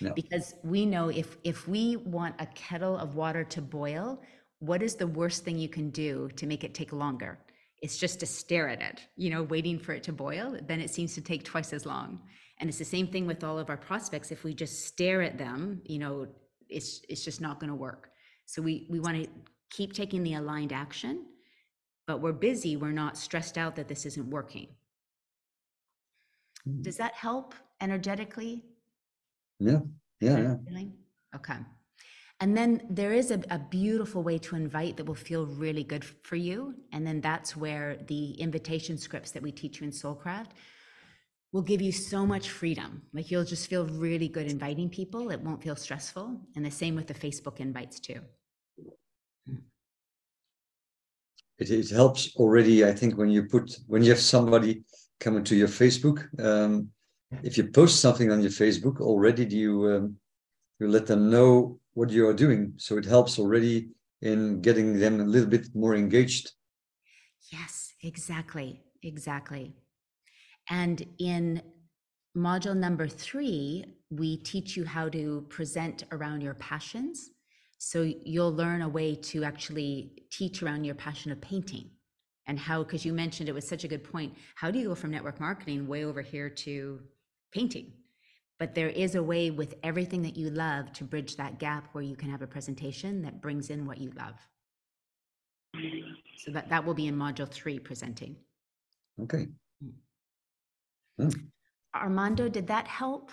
[0.00, 0.12] No.
[0.14, 4.20] Because we know if if we want a kettle of water to boil,
[4.58, 7.38] what is the worst thing you can do to make it take longer?
[7.82, 10.90] It's just to stare at it, you know, waiting for it to boil, then it
[10.90, 12.20] seems to take twice as long.
[12.58, 14.30] And it's the same thing with all of our prospects.
[14.32, 16.26] If we just stare at them, you know,
[16.68, 18.10] it's it's just not going to work.
[18.46, 19.28] So we we want to
[19.70, 21.26] keep taking the aligned action,
[22.06, 22.76] but we're busy.
[22.76, 24.68] We're not stressed out that this isn't working.
[26.66, 26.82] Mhm.
[26.82, 28.64] Does that help energetically?
[29.58, 29.80] Yeah,
[30.20, 30.56] yeah, yeah.
[31.34, 31.58] Okay.
[32.40, 36.04] And then there is a, a beautiful way to invite that will feel really good
[36.04, 36.74] for you.
[36.92, 40.50] And then that's where the invitation scripts that we teach you in Soulcraft
[41.52, 43.02] will give you so much freedom.
[43.14, 45.30] Like you'll just feel really good inviting people.
[45.30, 46.38] It won't feel stressful.
[46.54, 48.20] And the same with the Facebook invites too.
[51.58, 54.82] It, it helps already, I think, when you put when you have somebody
[55.20, 56.18] coming to your Facebook.
[56.38, 56.90] Um,
[57.42, 60.16] if you post something on your Facebook already, do you um,
[60.78, 62.62] you let them know what you are doing.
[62.76, 63.76] So it helps already
[64.22, 66.46] in getting them a little bit more engaged.
[67.52, 68.70] Yes, exactly.
[69.02, 69.74] Exactly.
[70.70, 71.62] And in
[72.36, 77.30] module number three, we teach you how to present around your passions.
[77.78, 77.98] So
[78.32, 79.90] you'll learn a way to actually
[80.30, 81.86] teach around your passion of painting.
[82.48, 84.94] and how because you mentioned it was such a good point how do you go
[84.94, 87.00] from network marketing way over here to
[87.52, 87.86] painting
[88.58, 92.04] but there is a way with everything that you love to bridge that gap where
[92.04, 94.34] you can have a presentation that brings in what you love.
[96.38, 98.36] So that that will be in module 3 presenting.
[99.22, 99.48] Okay.
[101.94, 103.30] armando did that help?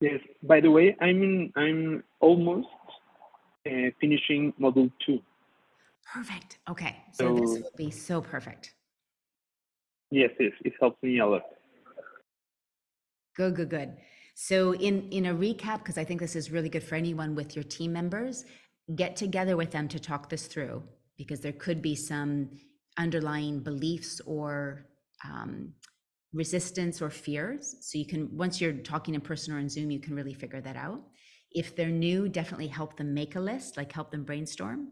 [0.00, 0.20] Yes.
[0.42, 2.68] By the way, I'm in, I'm almost
[3.66, 5.20] uh, finishing module two.
[6.12, 6.58] perfect.
[6.68, 6.96] Okay.
[7.12, 8.74] So this will be so perfect.
[10.10, 11.42] Yes, yes, it helps me a lot.
[13.36, 13.96] Good, good, good.
[14.34, 17.54] So in in a recap, because I think this is really good for anyone with
[17.54, 18.44] your team members,
[18.94, 20.82] get together with them to talk this through
[21.16, 22.50] because there could be some
[22.98, 24.86] underlying beliefs or
[25.24, 25.72] um,
[26.32, 27.76] resistance or fears.
[27.80, 30.60] So you can once you're talking in person or in Zoom, you can really figure
[30.60, 31.00] that out.
[31.52, 34.88] If they're new, definitely help them make a list, like help them brainstorm.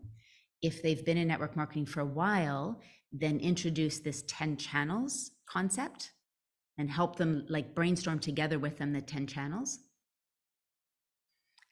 [0.63, 2.81] If they've been in network marketing for a while,
[3.13, 6.13] then introduce this 10 channels concept
[6.83, 9.79] and help them like brainstorm together with them the 10 channels.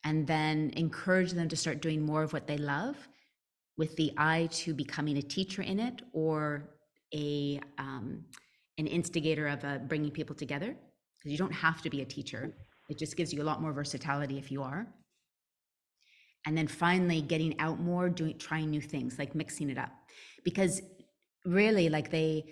[0.04, 2.96] And then encourage them to start doing more of what they love
[3.76, 6.70] with the eye to becoming a teacher in it or
[7.12, 8.24] a um,
[8.78, 10.76] an instigator of uh, bringing people together.
[11.18, 12.54] Because you don't have to be a teacher.
[12.88, 14.86] It just gives you a lot more versatility if you are.
[16.46, 19.90] And then finally getting out more doing trying new things like mixing it up.
[20.44, 20.80] Because
[21.44, 22.44] really like they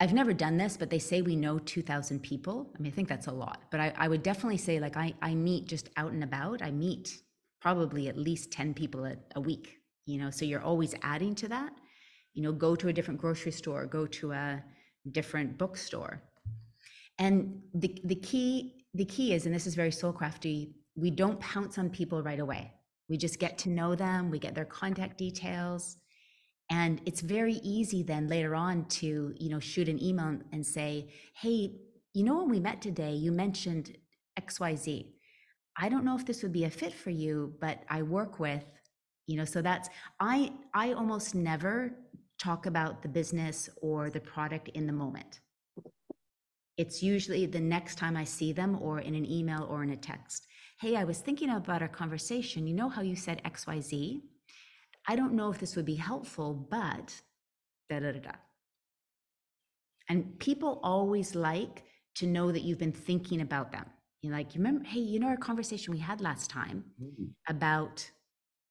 [0.00, 2.70] I've never done this, but they say we know 2,000 people.
[2.76, 5.14] I mean, I think that's a lot, but I, I would definitely say like I,
[5.22, 6.62] I meet just out and about.
[6.62, 7.22] I meet
[7.60, 11.48] probably at least 10 people a, a week, you know, so you're always adding to
[11.48, 11.72] that.
[12.34, 14.62] You know, go to a different grocery store, go to a
[15.12, 16.20] different bookstore.
[17.18, 21.38] And the, the key, the key is, and this is very soul crafty, we don't
[21.38, 22.72] pounce on people right away.
[23.08, 25.98] We just get to know them, we get their contact details
[26.70, 31.12] and it's very easy then later on to you know shoot an email and say
[31.34, 31.74] hey
[32.14, 33.96] you know when we met today you mentioned
[34.40, 35.06] xyz
[35.78, 38.64] i don't know if this would be a fit for you but i work with
[39.26, 39.88] you know so that's
[40.20, 41.92] i i almost never
[42.38, 45.40] talk about the business or the product in the moment.
[46.76, 49.96] It's usually the next time i see them or in an email or in a
[49.96, 50.46] text.
[50.80, 52.66] Hey i was thinking about our conversation.
[52.66, 54.20] You know how you said xyz
[55.06, 57.20] I don't know if this would be helpful, but
[57.90, 58.32] da da da da.
[60.08, 61.84] And people always like
[62.16, 63.86] to know that you've been thinking about them.
[64.22, 67.28] You're like, you remember, hey, you know our conversation we had last time mm.
[67.48, 68.10] about,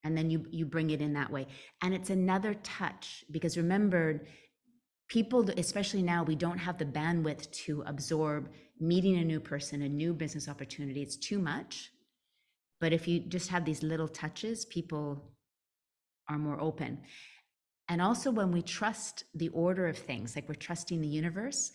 [0.04, 1.48] and then you you bring it in that way.
[1.82, 4.26] And it's another touch because remember,
[5.10, 9.90] people, especially now, we don't have the bandwidth to absorb meeting a new person, a
[9.90, 11.02] new business opportunity.
[11.02, 11.92] It's too much.
[12.82, 15.33] But if you just have these little touches, people
[16.30, 17.00] are more open.
[17.90, 21.72] And also, when we trust the order of things, like we're trusting the universe,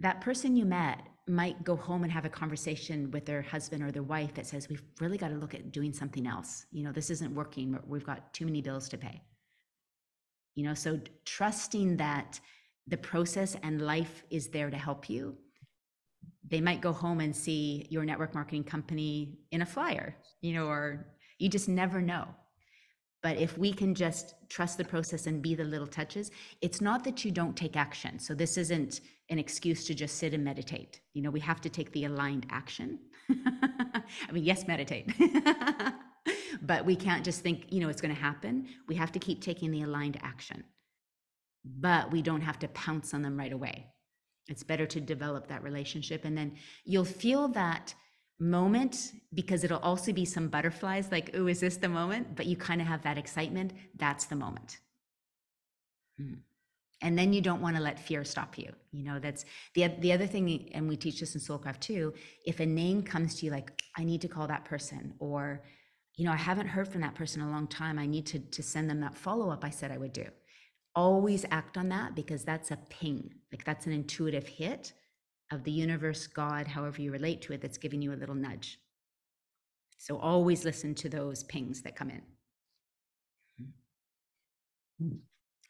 [0.00, 3.90] that person you met might go home and have a conversation with their husband or
[3.90, 6.66] their wife that says, We've really got to look at doing something else.
[6.72, 7.78] You know, this isn't working.
[7.86, 9.22] We've got too many bills to pay.
[10.54, 12.40] You know, so trusting that
[12.86, 15.36] the process and life is there to help you.
[16.46, 20.66] They might go home and see your network marketing company in a flyer, you know,
[20.66, 21.06] or
[21.38, 22.26] you just never know.
[23.24, 27.04] But if we can just trust the process and be the little touches, it's not
[27.04, 28.18] that you don't take action.
[28.18, 31.00] So this isn't an excuse to just sit and meditate.
[31.14, 32.98] You know, we have to take the aligned action.
[33.30, 35.10] I mean, yes, meditate.
[36.62, 38.68] but we can't just think, you know, it's going to happen.
[38.88, 40.62] We have to keep taking the aligned action.
[41.64, 43.86] But we don't have to pounce on them right away.
[44.48, 46.26] It's better to develop that relationship.
[46.26, 47.94] And then you'll feel that
[48.38, 52.34] moment because it'll also be some butterflies like oh is this the moment?
[52.36, 54.78] But you kind of have that excitement that's the moment.
[56.20, 56.38] Mm.
[57.02, 59.44] and then you don't want to let fear stop you you know that's
[59.74, 62.14] the the other thing and we teach this in soulcraft too
[62.46, 65.64] if a name comes to you like i need to call that person or
[66.14, 68.38] you know i haven't heard from that person in a long time i need to
[68.38, 70.26] to send them that follow up i said i would do.
[70.96, 74.92] Always act on that because that's a ping like that's an intuitive hit
[75.52, 78.78] of the universe, God, however you relate to it, that's giving you a little nudge.
[79.98, 82.22] So always listen to those pings that come in.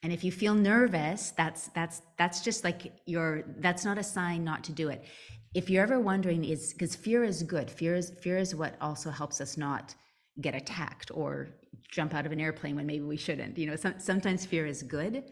[0.03, 4.45] And if you feel nervous, that's that's that's just like your that's not a sign
[4.45, 5.05] not to do it.
[5.55, 7.71] If you're ever wondering, is because fear is good.
[7.71, 9.95] Fear is fear is what also helps us not
[10.41, 11.49] get attacked or
[11.91, 13.57] jump out of an airplane when maybe we shouldn't.
[13.57, 15.25] You know, some, sometimes fear is good,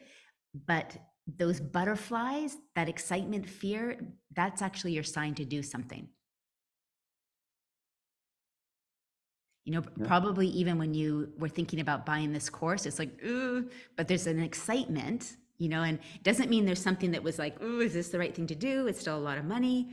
[0.66, 0.97] but
[1.27, 3.99] those butterflies, that excitement, fear,
[4.35, 6.09] that's actually your sign to do something.
[9.64, 10.07] You know, Yeah.
[10.07, 14.27] probably even when you were thinking about buying this course, it's like, ooh, but there's
[14.27, 17.93] an excitement, you know, and it doesn't mean there's something that was like, ooh, is
[17.95, 18.89] this the right thing to do?
[18.89, 19.91] It's still a lot of money.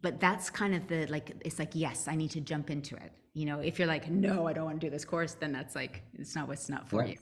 [0.00, 3.12] But that's kind of the like, it's like, yes, I need to jump into it.
[3.34, 5.74] You know, if you're like, no, I don't want to do this course, then that's
[5.76, 7.12] like, it's not what's not for Yeah.
[7.12, 7.18] you.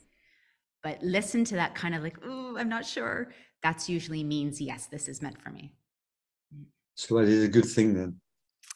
[0.83, 3.33] But listen to that kind of like, ooh, I'm not sure.
[3.63, 5.75] That's usually means, yes, this is meant for me.
[6.95, 8.21] So it is a good thing then.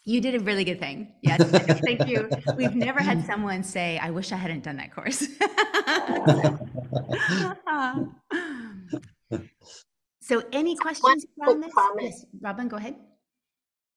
[0.04, 1.12] You did a really good thing.
[1.20, 1.42] Yes,
[1.84, 2.30] thank you.
[2.56, 5.18] We've never had someone say, I wish I hadn't done that course.
[10.20, 11.72] so, any questions quick around this?
[12.00, 12.94] Yes, Robin, go ahead.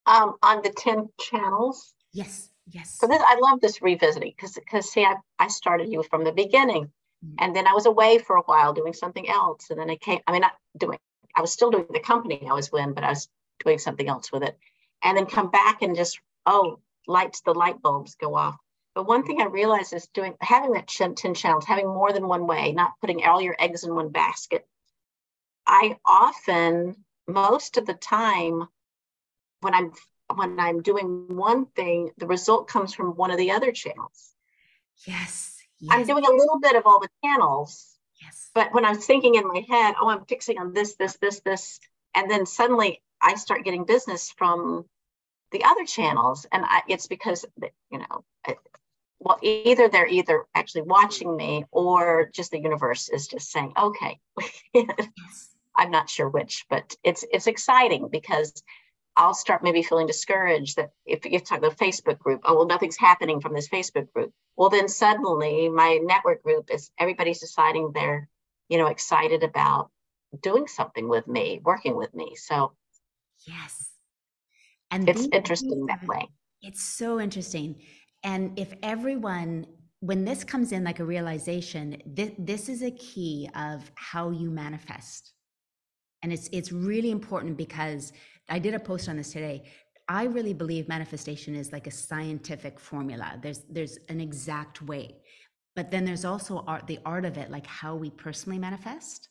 [0.08, 1.94] Um, on the 10 channels.
[2.12, 2.98] Yes, yes.
[3.00, 6.32] So this, I love this revisiting because, because see, I, I started you from the
[6.32, 6.92] beginning.
[7.38, 9.70] And then I was away for a while doing something else.
[9.70, 11.00] And then I came, I mean, not doing,
[11.36, 13.30] I was still doing the company I was with, but I was
[13.64, 14.58] doing something else with it.
[15.04, 18.58] And then come back and just, oh, lights, the light bulbs go off.
[18.96, 22.28] But one thing I realized is doing, having that ch- 10 channels, having more than
[22.28, 24.68] one way, not putting all your eggs in one basket.
[25.68, 26.96] I often,
[27.28, 28.68] most of the time,
[29.62, 29.92] when I'm
[30.36, 34.36] when I'm doing one thing, the result comes from one of the other channels.
[35.06, 35.59] yes,
[35.90, 38.50] I'm doing a little bit of all the channels, yes.
[38.54, 41.80] but when I'm thinking in my head, oh, I'm fixing on this, this, this, this,
[42.16, 44.86] and then suddenly I start getting business from
[45.52, 47.46] the other channels, and I, it's because
[47.92, 48.58] you know, it,
[49.20, 54.20] well, either they're either actually watching me or just the universe is just saying, okay.
[54.74, 55.56] yes.
[55.76, 58.64] I'm not sure which, but it's it's exciting because
[59.16, 62.98] I'll start maybe feeling discouraged that if you talk the Facebook group, oh well, nothing's
[62.98, 64.32] happening from this Facebook group.
[64.56, 68.30] Well, then suddenly my network group is everybody's deciding they're,
[68.70, 69.90] you know, excited about
[70.42, 72.36] doing something with me, working with me.
[72.36, 72.74] So
[73.48, 73.92] Yes.
[74.92, 76.28] And it's interesting that way.
[76.62, 77.76] It's so interesting.
[78.24, 79.68] And if everyone,
[80.00, 84.50] when this comes in like a realization, this, this is a key of how you
[84.50, 85.34] manifest.
[86.22, 88.12] And it's it's really important because
[88.50, 89.64] I did a post on this today.
[90.08, 93.38] I really believe manifestation is like a scientific formula.
[93.42, 95.18] There's there's an exact way.
[95.76, 99.30] But then there's also art the art of it, like how we personally manifest.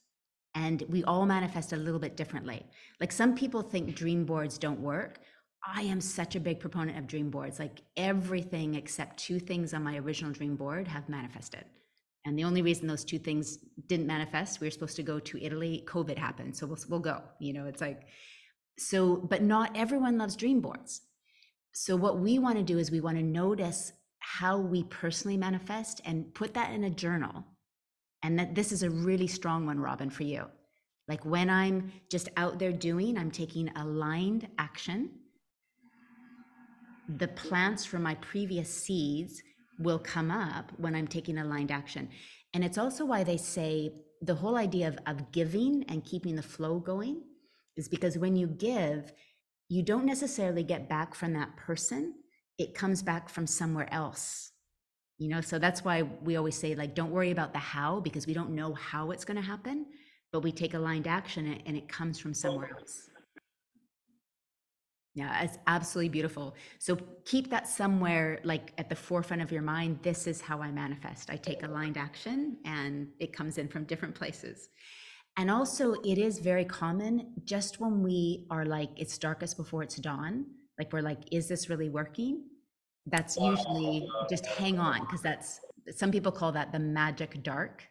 [0.54, 2.64] And we all manifest a little bit differently.
[3.00, 5.18] Like some people think dream boards don't work.
[5.66, 7.58] I am such a big proponent of dream boards.
[7.58, 11.64] Like everything except two things on my original dream board have manifested.
[12.24, 15.42] And the only reason those two things didn't manifest, we were supposed to go to
[15.42, 16.56] Italy, COVID happened.
[16.56, 18.02] So we'll, we'll go, you know, it's like,
[18.78, 21.02] so, but not everyone loves dream boards.
[21.72, 26.00] So what we want to do is we want to notice how we personally manifest
[26.04, 27.44] and put that in a journal.
[28.22, 30.46] And that this is a really strong one, Robin, for you.
[31.06, 35.10] Like when I'm just out there doing, I'm taking aligned action.
[37.08, 39.40] The plants from my previous seeds
[39.78, 42.08] will come up when I'm taking aligned action.
[42.52, 46.42] And it's also why they say the whole idea of, of giving and keeping the
[46.42, 47.22] flow going
[47.78, 49.12] is because when you give,
[49.68, 52.14] you don't necessarily get back from that person,
[52.58, 54.50] it comes back from somewhere else.
[55.18, 58.26] You know, so that's why we always say, like, don't worry about the how because
[58.26, 59.86] we don't know how it's going to happen,
[60.32, 63.10] but we take aligned action and- it comes from somewhere else.
[65.14, 66.54] Yeah, it's absolutely beautiful.
[66.78, 69.98] So keep that somewhere like at the forefront of your mind.
[70.02, 71.28] This is how I manifest.
[71.28, 74.68] I take aligned action and it comes in from different places.
[75.38, 79.94] And also, it is very common just when we are like, it's darkest before it's
[79.94, 80.46] dawn,
[80.78, 82.42] like we're like, is this really working?
[83.06, 85.60] That's usually just hang on, because that's
[85.92, 87.84] some people call that the magic dark.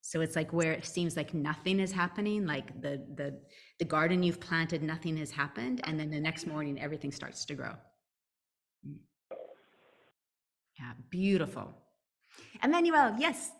[0.00, 3.40] So it's like where it seems like nothing is happening, like the the
[3.78, 7.54] the garden you've planted, nothing has happened, and then the next morning everything starts to
[7.54, 7.74] grow.
[8.84, 8.96] Mm.
[10.80, 11.72] Yeah, beautiful.
[12.62, 13.52] Emmanuel, yes.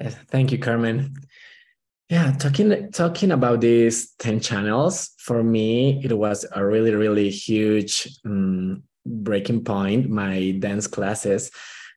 [0.00, 1.14] Yes, thank you, Carmen.
[2.08, 8.08] Yeah, talking talking about these 10 channels, for me, it was a really, really huge
[8.24, 11.50] um, breaking point, my dance classes,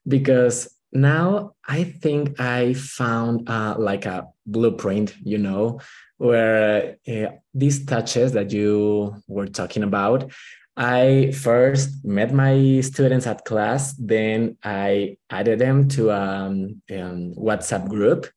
[0.07, 5.81] because now I think I found uh, like a blueprint, you know,
[6.17, 10.31] where uh, these touches that you were talking about,
[10.77, 17.33] I first met my students at class, then I added them to a um, um,
[17.35, 18.27] WhatsApp group,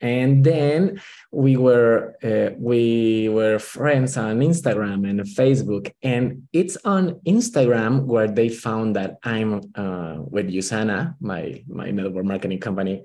[0.00, 1.00] and then
[1.30, 5.92] we were uh, we were friends on Instagram and Facebook.
[6.02, 12.24] And it's on Instagram where they found that I'm uh, with Usana, my my network
[12.24, 13.04] marketing company,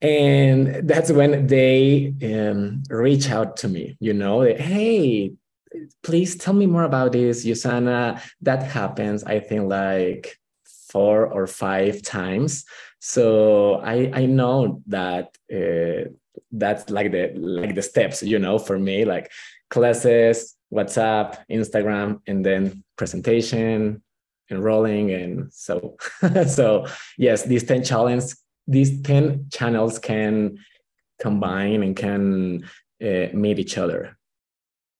[0.00, 3.96] and that's when they um, reach out to me.
[4.00, 5.32] You know, hey
[6.02, 8.20] please tell me more about this, Usana.
[8.40, 10.38] That happens, I think, like
[10.90, 12.64] four or five times.
[13.00, 16.10] So I I know that uh,
[16.52, 19.30] that's like the like the steps, you know, for me, like
[19.70, 24.02] classes, WhatsApp, Instagram, and then presentation,
[24.50, 25.96] enrolling, and so
[26.46, 26.86] so
[27.18, 30.58] yes, these ten challenges, these ten channels can
[31.20, 32.64] combine and can
[33.02, 34.16] uh, meet each other.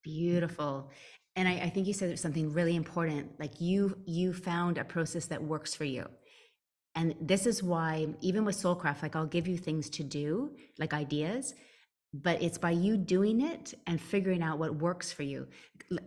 [0.04, 0.90] Beautiful.
[1.34, 3.40] And I, I think you said something really important.
[3.40, 6.06] Like you, you found a process that works for you.
[6.94, 10.94] And this is why, even with Soulcraft, like I'll give you things to do, like
[10.94, 11.54] ideas,
[12.12, 15.48] but it's by you doing it and figuring out what works for you.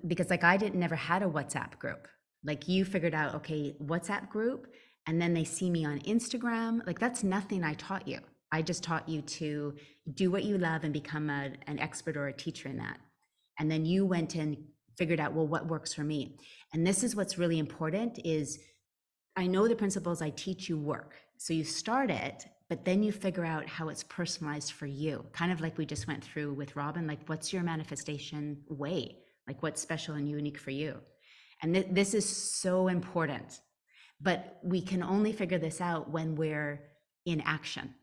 [0.06, 2.08] Because like I didn't never had a WhatsApp group.
[2.46, 4.68] Like you figured out, okay, WhatsApp group,
[5.08, 6.86] and then they see me on Instagram.
[6.88, 8.20] Like that's nothing I taught you.
[8.54, 9.74] I just taught you to
[10.14, 12.98] do what you love and become a, an expert or a teacher in that.
[13.60, 14.58] And then you went and
[14.98, 16.38] figured out, well, what works for me?
[16.74, 18.60] And this is what's really important is
[19.36, 21.14] I know the principles I teach you work.
[21.38, 25.26] So you start it, but then you figure out how it's personalized for you.
[25.32, 29.18] Kind of like we just went through with Robin, like what's your manifestation way?
[29.48, 30.98] Like what's special and unique for you?
[31.62, 33.62] And th- this is so important.
[34.20, 36.82] But we can only figure this out when we're
[37.26, 37.94] in action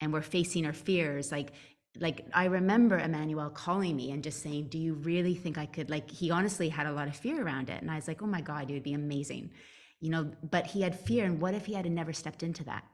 [0.00, 1.52] and we're facing our fears like
[2.00, 5.90] like i remember emmanuel calling me and just saying do you really think i could
[5.90, 7.80] like he honestly had a lot of fear around it.
[7.82, 9.50] And i was like oh my god it would be amazing
[10.00, 10.30] you know?
[10.50, 12.84] But he had fear and what if he had never stepped into that?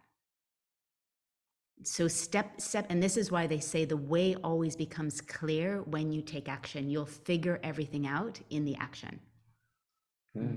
[1.83, 6.13] So step step and this is why they say the way always becomes clear when
[6.13, 6.89] you take action.
[6.89, 9.21] You'll figure everything out in the action.
[10.35, 10.55] Hmm.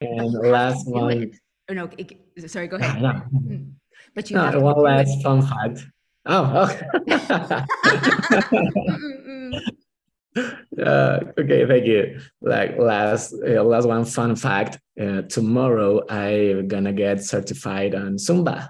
[0.00, 1.36] And have to last one, it.
[1.68, 3.02] or no it- sorry go ahead.
[4.14, 5.86] but you No, have one last fun fact.
[6.28, 6.86] Oh, okay.
[7.88, 9.52] Mm, mm,
[10.36, 10.86] mm.
[10.86, 12.20] uh, okay, thank you.
[12.42, 14.78] Like last, uh, last one fun fact.
[15.00, 18.68] Uh, tomorrow I'm gonna get certified on Zumba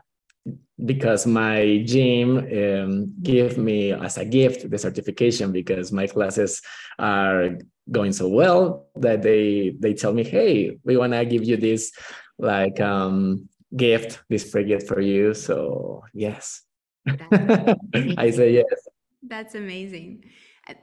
[0.84, 6.62] because my gym um, give me as a gift the certification because my classes
[6.98, 7.58] are
[7.90, 11.92] going so well that they they tell me, hey, we wanna give you this
[12.38, 15.34] like um, gift, this free gift for you.
[15.34, 16.62] So yes,
[18.18, 18.88] I say yes.
[19.22, 20.24] That's amazing.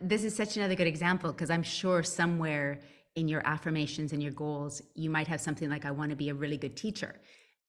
[0.02, 2.80] This is such another good example because I'm sure somewhere
[3.16, 6.30] in your affirmations and your goals, you might have something like, I want to be
[6.30, 7.16] a really good teacher.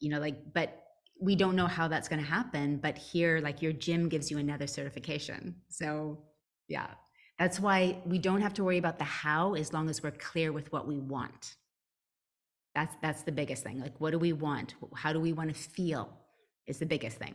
[0.01, 0.83] You know, like, but
[1.21, 2.79] we don't know how that's going to happen.
[2.79, 5.55] But here, like, your gym gives you another certification.
[5.69, 6.19] So,
[6.69, 6.89] yeah,
[7.39, 10.53] that's why we don't have to worry about the how as long as we're clear
[10.53, 11.57] with what we want.
[12.75, 13.81] That's that's the biggest thing.
[13.81, 14.75] Like, what do we want?
[14.95, 16.11] How do we want to feel?
[16.67, 17.35] Is the biggest thing.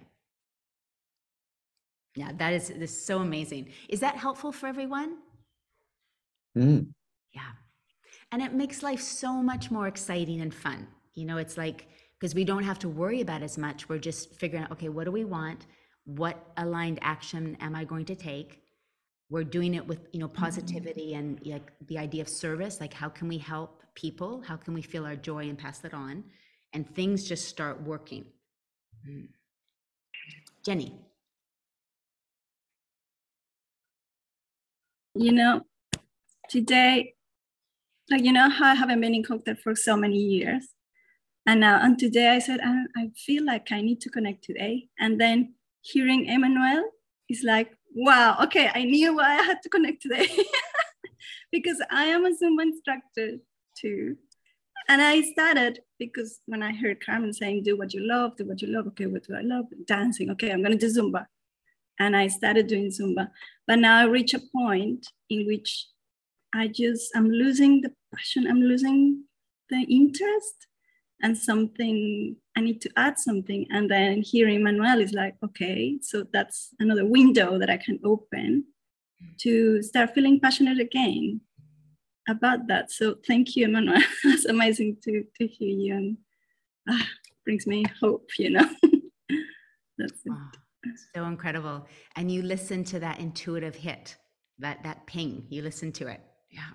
[2.15, 3.69] Yeah, that is, this is so amazing.
[3.87, 5.17] Is that helpful for everyone?
[6.57, 6.87] Mm.
[7.33, 7.41] Yeah.
[8.31, 10.87] And it makes life so much more exciting and fun.
[11.13, 11.87] You know, it's like,
[12.19, 13.89] because we don't have to worry about as much.
[13.89, 15.65] We're just figuring out, okay, what do we want?
[16.05, 18.61] What aligned action am I going to take?
[19.29, 22.81] We're doing it with, you know, positivity and like the idea of service.
[22.81, 24.43] Like, how can we help people?
[24.45, 26.25] How can we feel our joy and pass that on?
[26.73, 28.25] And things just start working.
[29.07, 29.29] Mm.
[30.63, 30.93] Jenny.
[35.13, 35.61] You know,
[36.49, 37.13] today,
[38.09, 40.67] like, you know, how I haven't been in cocktail for so many years.
[41.45, 44.87] And now, and today I said, I, I feel like I need to connect today.
[44.99, 46.83] And then hearing Emmanuel
[47.29, 50.29] is like, wow, okay, I knew why I had to connect today
[51.51, 53.37] because I am a Zumba instructor
[53.77, 54.17] too.
[54.87, 58.61] And I started because when I heard Carmen saying, do what you love, do what
[58.61, 58.87] you love.
[58.87, 59.65] Okay, what do I love?
[59.85, 60.29] Dancing.
[60.31, 61.25] Okay, I'm to do Zumba.
[62.01, 63.29] And I started doing Zumba.
[63.67, 65.85] But now I reach a point in which
[66.53, 69.23] I just, I'm losing the passion, I'm losing
[69.69, 70.67] the interest
[71.21, 73.67] and something, I need to add something.
[73.69, 78.65] And then hearing Manuel is like, okay, so that's another window that I can open
[79.41, 81.41] to start feeling passionate again
[82.27, 82.91] about that.
[82.91, 84.01] So thank you, Emmanuel.
[84.23, 86.17] it's amazing to, to hear you and
[86.89, 87.07] ah,
[87.45, 88.67] brings me hope, you know.
[89.99, 90.31] That's it.
[90.31, 90.49] Wow,
[91.15, 91.87] so incredible.
[92.15, 94.15] And you listen to that intuitive hit,
[94.59, 95.45] that that ping.
[95.49, 96.21] You listen to it.
[96.49, 96.69] Yeah.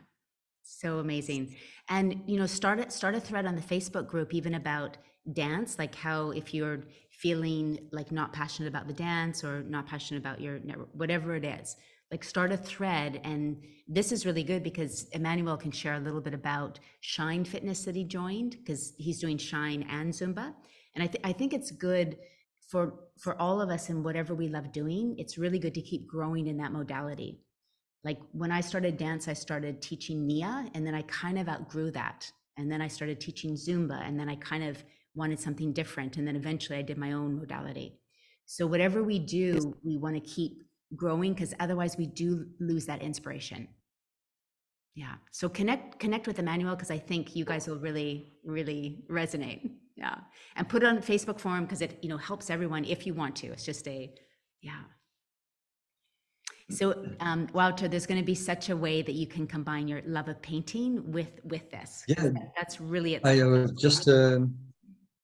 [0.62, 1.54] So amazing.
[1.88, 4.96] And you know, start it start a thread on the Facebook group even about
[5.32, 10.20] dance, like how if you're feeling like not passionate about the dance or not passionate
[10.20, 11.76] about your network, whatever it is,
[12.10, 13.20] like start a thread.
[13.24, 17.84] And this is really good because Emmanuel can share a little bit about Shine Fitness
[17.84, 20.54] that he joined because he's doing Shine and Zumba.
[20.94, 22.16] And I, th- I think it's good
[22.66, 26.06] for for all of us in whatever we love doing it's really good to keep
[26.06, 27.40] growing in that modality
[28.06, 31.90] like when I started dance, I started teaching Nia, and then I kind of outgrew
[31.90, 32.30] that.
[32.56, 34.82] And then I started teaching Zumba, and then I kind of
[35.16, 36.16] wanted something different.
[36.16, 37.98] And then eventually I did my own modality.
[38.44, 40.62] So whatever we do, we want to keep
[40.94, 43.66] growing because otherwise we do lose that inspiration.
[44.94, 45.16] Yeah.
[45.32, 49.68] So connect connect with Emmanuel because I think you guys will really really resonate.
[49.96, 50.16] Yeah.
[50.56, 53.36] And put it on Facebook forum because it you know helps everyone if you want
[53.36, 53.48] to.
[53.48, 54.12] It's just a
[54.60, 54.82] yeah.
[56.70, 60.02] So um, Wouter, there's going to be such a way that you can combine your
[60.04, 62.04] love of painting with with this.
[62.08, 62.30] Yeah.
[62.56, 63.22] that's really it.
[63.24, 64.54] I was just um,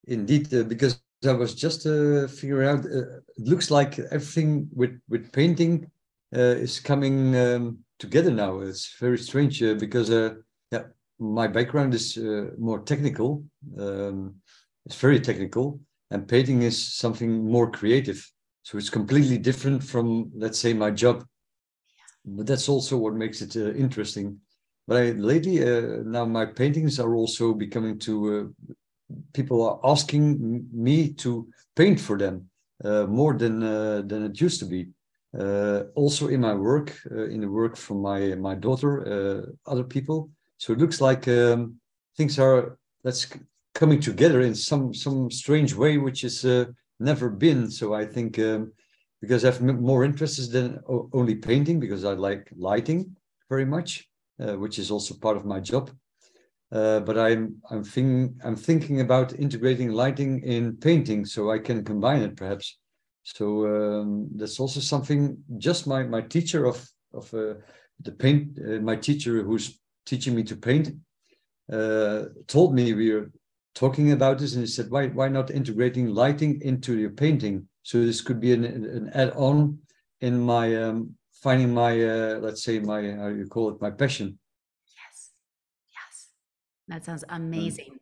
[0.06, 2.84] indeed uh, because I was just uh, figuring out.
[2.84, 5.90] Uh, it looks like everything with with painting
[6.34, 8.60] uh, is coming um, together now.
[8.60, 10.34] It's very strange uh, because uh,
[10.70, 10.84] yeah,
[11.18, 13.44] my background is uh, more technical.
[13.78, 14.36] Um,
[14.86, 15.80] it's very technical,
[16.10, 18.28] and painting is something more creative.
[18.62, 21.24] So it's completely different from, let's say, my job.
[22.24, 24.38] But that's also what makes it uh, interesting.
[24.86, 30.66] But I, lately, uh, now my paintings are also becoming to uh, people are asking
[30.72, 32.48] me to paint for them
[32.84, 34.88] uh, more than uh, than it used to be.
[35.38, 40.30] Uh, also in my work, in the work from my my daughter, other people.
[40.58, 41.80] So it looks like um,
[42.16, 42.78] things are
[43.10, 43.40] c-
[43.74, 46.64] coming together in some some strange way, which is uh,
[46.98, 47.70] never been.
[47.70, 48.72] So I think um,
[49.20, 50.80] because I have more interests than
[51.12, 53.16] only painting, because I like lighting
[53.48, 54.08] very much,
[54.40, 55.90] uh, which is also part of my job.
[56.72, 61.84] Uh, but I'm I'm thinking I'm thinking about integrating lighting in painting, so I can
[61.84, 62.78] combine it perhaps.
[63.22, 65.36] So um, that's also something.
[65.58, 67.54] Just my my teacher of of uh,
[68.00, 70.96] the paint, uh, my teacher who's teaching me to paint,
[71.70, 73.30] uh, told me we were
[73.74, 77.68] talking about this, and he said, "Why why not integrating lighting into your painting?
[77.82, 79.78] So this could be an an add-on
[80.20, 84.38] in my um, finding my uh, let's say my how you call it my passion."
[84.98, 85.30] Yes.
[85.96, 86.28] Yes.
[86.88, 87.98] That sounds amazing.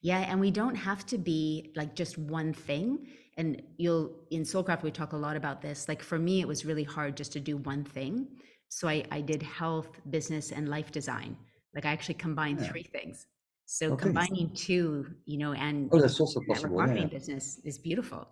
[0.00, 3.06] Yeah, and we don't have to be like just one thing.
[3.38, 5.88] And you'll in Soulcraft we talk a lot about this.
[5.88, 8.26] Like for me, it was really hard just to do one thing.
[8.68, 11.36] So I, I did health, business, and life design.
[11.74, 12.70] Like I actually combined Yeah.
[12.70, 13.26] three things.
[13.72, 14.02] So oh, Okay.
[14.02, 16.76] combining two, you know, and Oh, that's also possible.
[16.76, 17.18] Yeah, marketing yeah.
[17.18, 18.28] business is beautiful.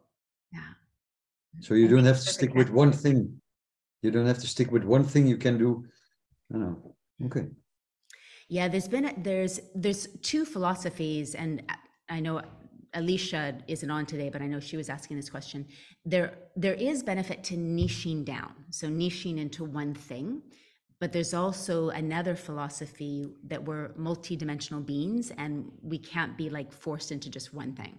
[0.53, 0.59] Yeah.
[0.59, 1.63] Mm-hmm.
[1.63, 3.41] So you I don't have to stick with one thing.
[4.03, 5.27] You don't have to stick with one thing.
[5.27, 5.71] You can do.
[6.51, 6.95] I don't know.
[7.27, 7.47] Okay.
[8.51, 12.43] Yeah, there's been a- there's there's two philosophies, and I- I know
[12.93, 15.61] Alicia isn't on today, but I know she was asking this question.
[16.05, 16.29] There
[16.65, 20.29] there is benefit to niching down, so niching into one thing,
[21.01, 27.11] but there's also another philosophy that we're multidimensional beings, and we can't be like forced
[27.11, 27.99] into just one thing.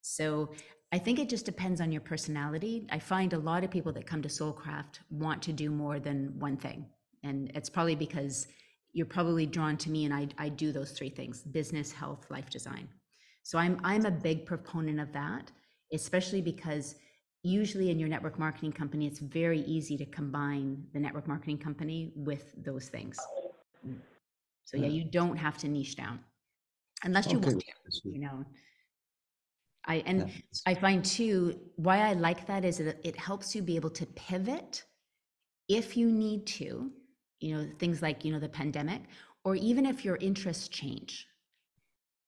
[0.00, 0.50] So
[0.92, 2.86] I think it just depends on your personality.
[2.90, 6.38] I find a lot of people that come to Soulcraft want to do more than
[6.38, 6.86] one thing.
[7.22, 8.46] And it's probably because
[8.92, 12.48] you're probably drawn to me and I, I do those three things, business, health, life
[12.48, 12.88] design.
[13.42, 15.50] So I'm, I'm a big proponent of that,
[15.92, 16.94] especially because
[17.44, 22.10] usually in your network marketing company, it's very easy to combine the network marketing company
[22.16, 23.18] with those things.
[24.64, 26.20] So yeah, you don't have to niche down
[27.04, 27.46] unless you Okay.
[27.50, 28.44] want to, you know.
[29.86, 30.26] I, and Yeah,
[30.66, 34.06] I find too, why I like that is that it helps you be able to
[34.06, 34.84] pivot
[35.68, 36.90] if you need to,
[37.40, 39.02] you know, things like, you know, the pandemic,
[39.44, 41.26] or even if your interests change.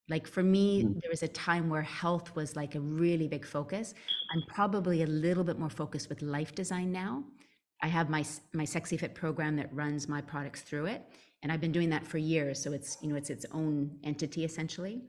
[0.09, 1.01] Like for me, Mm.
[1.01, 3.95] there was a time where health was like a really big focus.
[4.33, 7.25] I'm probably a little bit more focused with life design now.
[7.83, 11.03] I have my my Sexy Fit program that runs my products through it,
[11.43, 12.63] and I've been doing that for years.
[12.63, 15.03] So it's you know it's its own entity essentially.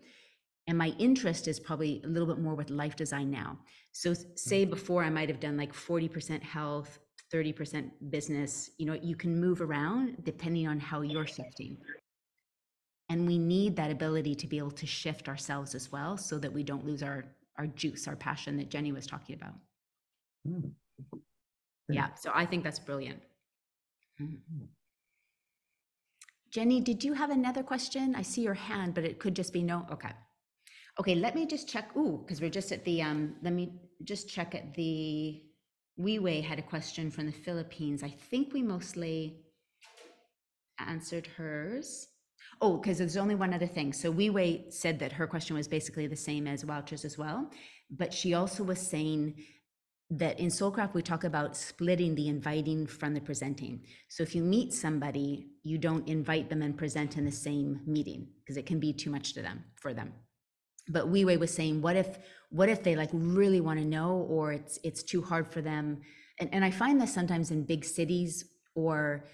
[0.68, 3.58] And my interest is probably a little bit more with life design now.
[3.94, 7.00] So say before I might have done like 40% health,
[7.34, 8.72] 30% business.
[8.78, 11.78] You know, you can move around depending on how you're shifting.
[13.10, 16.52] And we need that ability to be able to shift ourselves as well so that
[16.52, 17.26] we don't lose our
[17.58, 19.56] our juice, our passion that Jenny was talking about.
[20.48, 20.72] Mm.
[21.90, 23.24] Yeah, so I think that's brilliant.
[24.22, 24.68] Mhm.
[26.52, 28.16] Jenny, did you have another question?
[28.16, 29.86] I see your hand, but it could just be no.
[29.92, 30.12] Okay.
[31.00, 31.96] Okay, let me just check.
[31.96, 35.44] Ooh, because we're just at the um, let me just check at the
[36.00, 38.04] Weiwei had a question from the Philippines.
[38.04, 39.46] I think we mostly
[40.80, 42.08] answered hers.
[42.62, 43.94] Oh, because there's only one other thing.
[43.94, 47.50] So Weiwei said that her question was basically the same as Wouter's as well.
[47.90, 49.36] But she also was saying
[50.10, 53.82] that in Soulcraft, we talk about splitting the inviting from the presenting.
[54.08, 58.28] So if you meet somebody, you don't invite them and present in the same meeting
[58.40, 60.14] because it can be too much to them for them.
[60.90, 62.18] But Weiwei was saying, what if,
[62.50, 66.02] what if they like really want to know, or it's it's too hard for them?
[66.40, 69.26] And and I find this sometimes in big cities or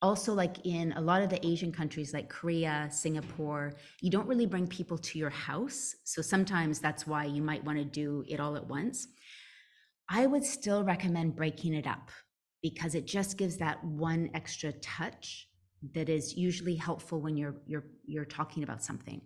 [0.00, 4.46] also like in a lot of the asian countries like korea singapore you don't really
[4.46, 5.96] bring people to your house.
[6.04, 9.08] So sometimes that's why you might want to do it all at once.
[10.08, 12.10] I would still recommend breaking it up
[12.62, 15.48] because it just gives that one extra touch
[15.94, 19.20] that is usually helpful when you're you're you're talking about something.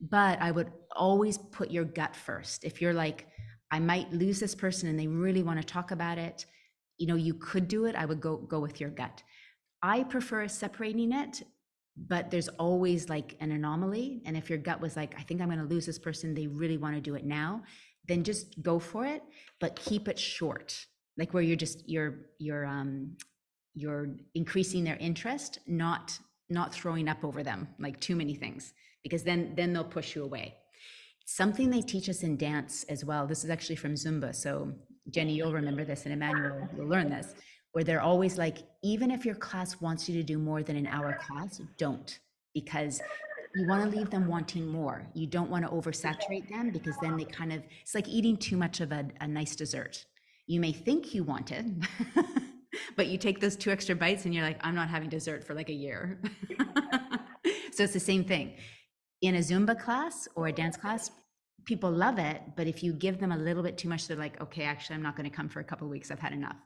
[0.00, 2.64] But i would always put your gut first.
[2.64, 3.26] If you're like
[3.70, 6.44] i might lose this person and they really want to talk about it
[6.98, 7.96] you know you could do it.
[7.96, 9.22] I would go go with your gut
[9.84, 11.42] I prefer separating it,
[11.94, 14.22] but there's always like an anomaly.
[14.24, 16.46] And if your gut was like, I think I'm going to lose this person, they
[16.46, 17.62] really want to do it now,
[18.08, 19.22] then just go for it,
[19.60, 20.86] but keep it short.
[21.18, 23.16] Like where you're just you're you're um
[23.74, 26.18] you're increasing their interest, not
[26.48, 28.72] not throwing up over them like too many things,
[29.02, 30.56] because then then they'll push you away.
[31.26, 33.26] Something they teach us in dance as well.
[33.26, 34.34] This is actually from Zumba.
[34.34, 34.72] So
[35.10, 37.34] Jenny, you'll remember this, and Emmanuel, you'll learn this
[37.74, 40.86] where they're always like, even if your class wants you to do more than an
[40.86, 42.20] hour class, don't,
[42.54, 43.02] because
[43.56, 45.04] you want to leave them wanting more.
[45.12, 48.56] You don't want to oversaturate them because then they kind of, it's like eating too
[48.56, 50.04] much of a, a nice dessert.
[50.46, 51.66] You may think you want it,
[52.96, 55.54] but you take those two extra bites and you're like, I'm not having dessert for
[55.54, 56.20] like a year.
[57.72, 58.54] so it's the same thing.
[59.20, 61.10] In a Zumba class or a dance class,
[61.64, 64.40] people love it, but if you give them a little bit too much, they're like,
[64.40, 66.12] okay, actually, I'm not going to come for a couple weeks.
[66.12, 66.56] I've had enough.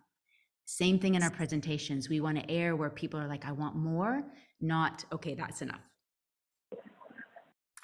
[0.71, 2.11] Same thing in our presentations.
[2.11, 4.23] We want to air where people are like, I want more,
[4.61, 5.81] not, okay, that's enough.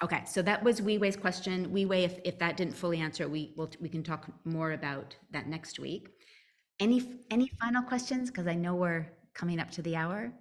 [0.03, 1.71] Okay, so that was Wei Wei's question.
[1.73, 5.47] Wei, if, if that didn't fully answer, we will we can talk more about that
[5.47, 6.09] next week.
[6.79, 8.29] Any any final questions?
[8.29, 10.31] Because I know we're coming up to the hour.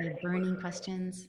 [0.00, 1.28] Any burning questions?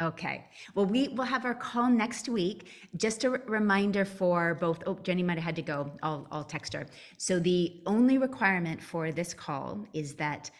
[0.00, 0.46] Okay.
[0.74, 2.68] Well, we will have our call next week.
[2.96, 5.92] Just a reminder for both, oh, Jenny might have had to go.
[6.02, 6.86] I'll, I'll text her.
[7.18, 10.50] So the only requirement for this call is that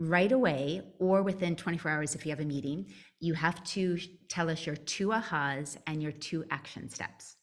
[0.00, 2.86] right away or within 24 hours if you have a meeting,
[3.20, 7.36] you have to tell us your two ahas and your two action steps.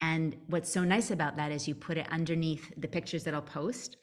[0.00, 3.42] And what's so nice about that is you put it underneath the pictures that I'll
[3.42, 3.96] post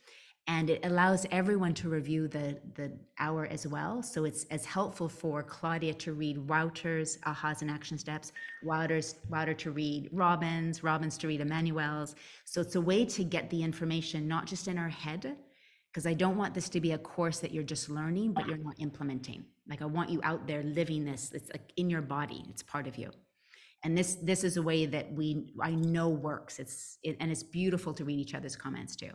[0.48, 4.04] and it allows everyone to review the, the hour as well.
[4.04, 9.54] So it's as helpful for Claudia to read Wouter's ahas and action steps, Wouter's, Wouter
[9.54, 12.16] to read Robin's, Robin's to read Emmanuel's.
[12.44, 15.38] So it's a way to get the information not just in our head,
[15.94, 18.58] because I don't want this to be a course that you're just learning, but you're
[18.58, 19.46] not implementing.
[19.70, 21.32] Like I want you out there living this.
[21.34, 22.44] It's like in your body.
[22.50, 23.12] It's part of you.
[23.84, 26.60] And this this is a way that we I know works.
[26.60, 29.12] It's it, and it's beautiful to read each other's comments too.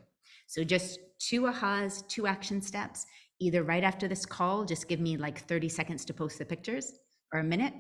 [0.49, 3.05] So just two ahas, two action steps,
[3.39, 6.93] either right after this call, just give me like 30 seconds to post the pictures
[7.33, 7.75] or a minute,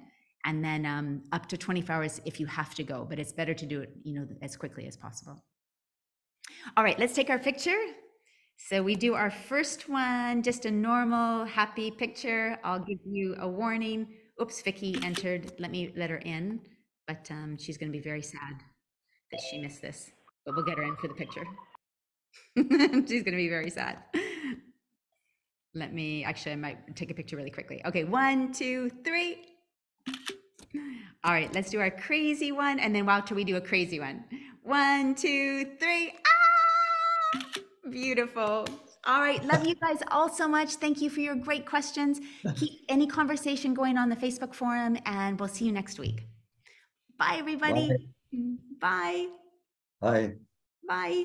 [0.44, 3.54] and then um, up to 24 hours if you have to go, but it's better
[3.54, 5.42] to do it, you know, as quickly as possible.
[6.76, 7.78] All right, let's take our picture.
[8.68, 12.58] So we do our first one, just a normal happy picture.
[12.64, 14.08] I'll give you a warning.
[14.42, 15.52] Oops, Vicky entered.
[15.58, 16.60] Let me let her in,
[17.06, 18.62] but um, she's going to be very sad
[19.32, 20.10] that she missed this.
[20.44, 21.44] But we'll get her in for the picture.
[22.56, 23.98] She's going to be very sad.
[25.74, 27.80] Let me, actually, I might take a picture really quickly.
[27.84, 29.44] Okay, one, two, three.
[31.24, 32.78] All right, let's do our crazy one.
[32.78, 34.24] And then Wouter, we do a crazy one.
[34.62, 36.14] One, two, three.
[36.14, 37.60] Ah!
[37.90, 38.66] Beautiful.
[39.04, 40.74] All right, love you guys all so much.
[40.74, 42.20] Thank you for your great questions.
[42.56, 46.26] Keep any conversation going on the Facebook forum, and we'll see you next week.
[47.18, 48.10] Bye, everybody.
[48.80, 49.28] Bye.
[50.00, 50.32] Bye.
[50.86, 51.24] Bye.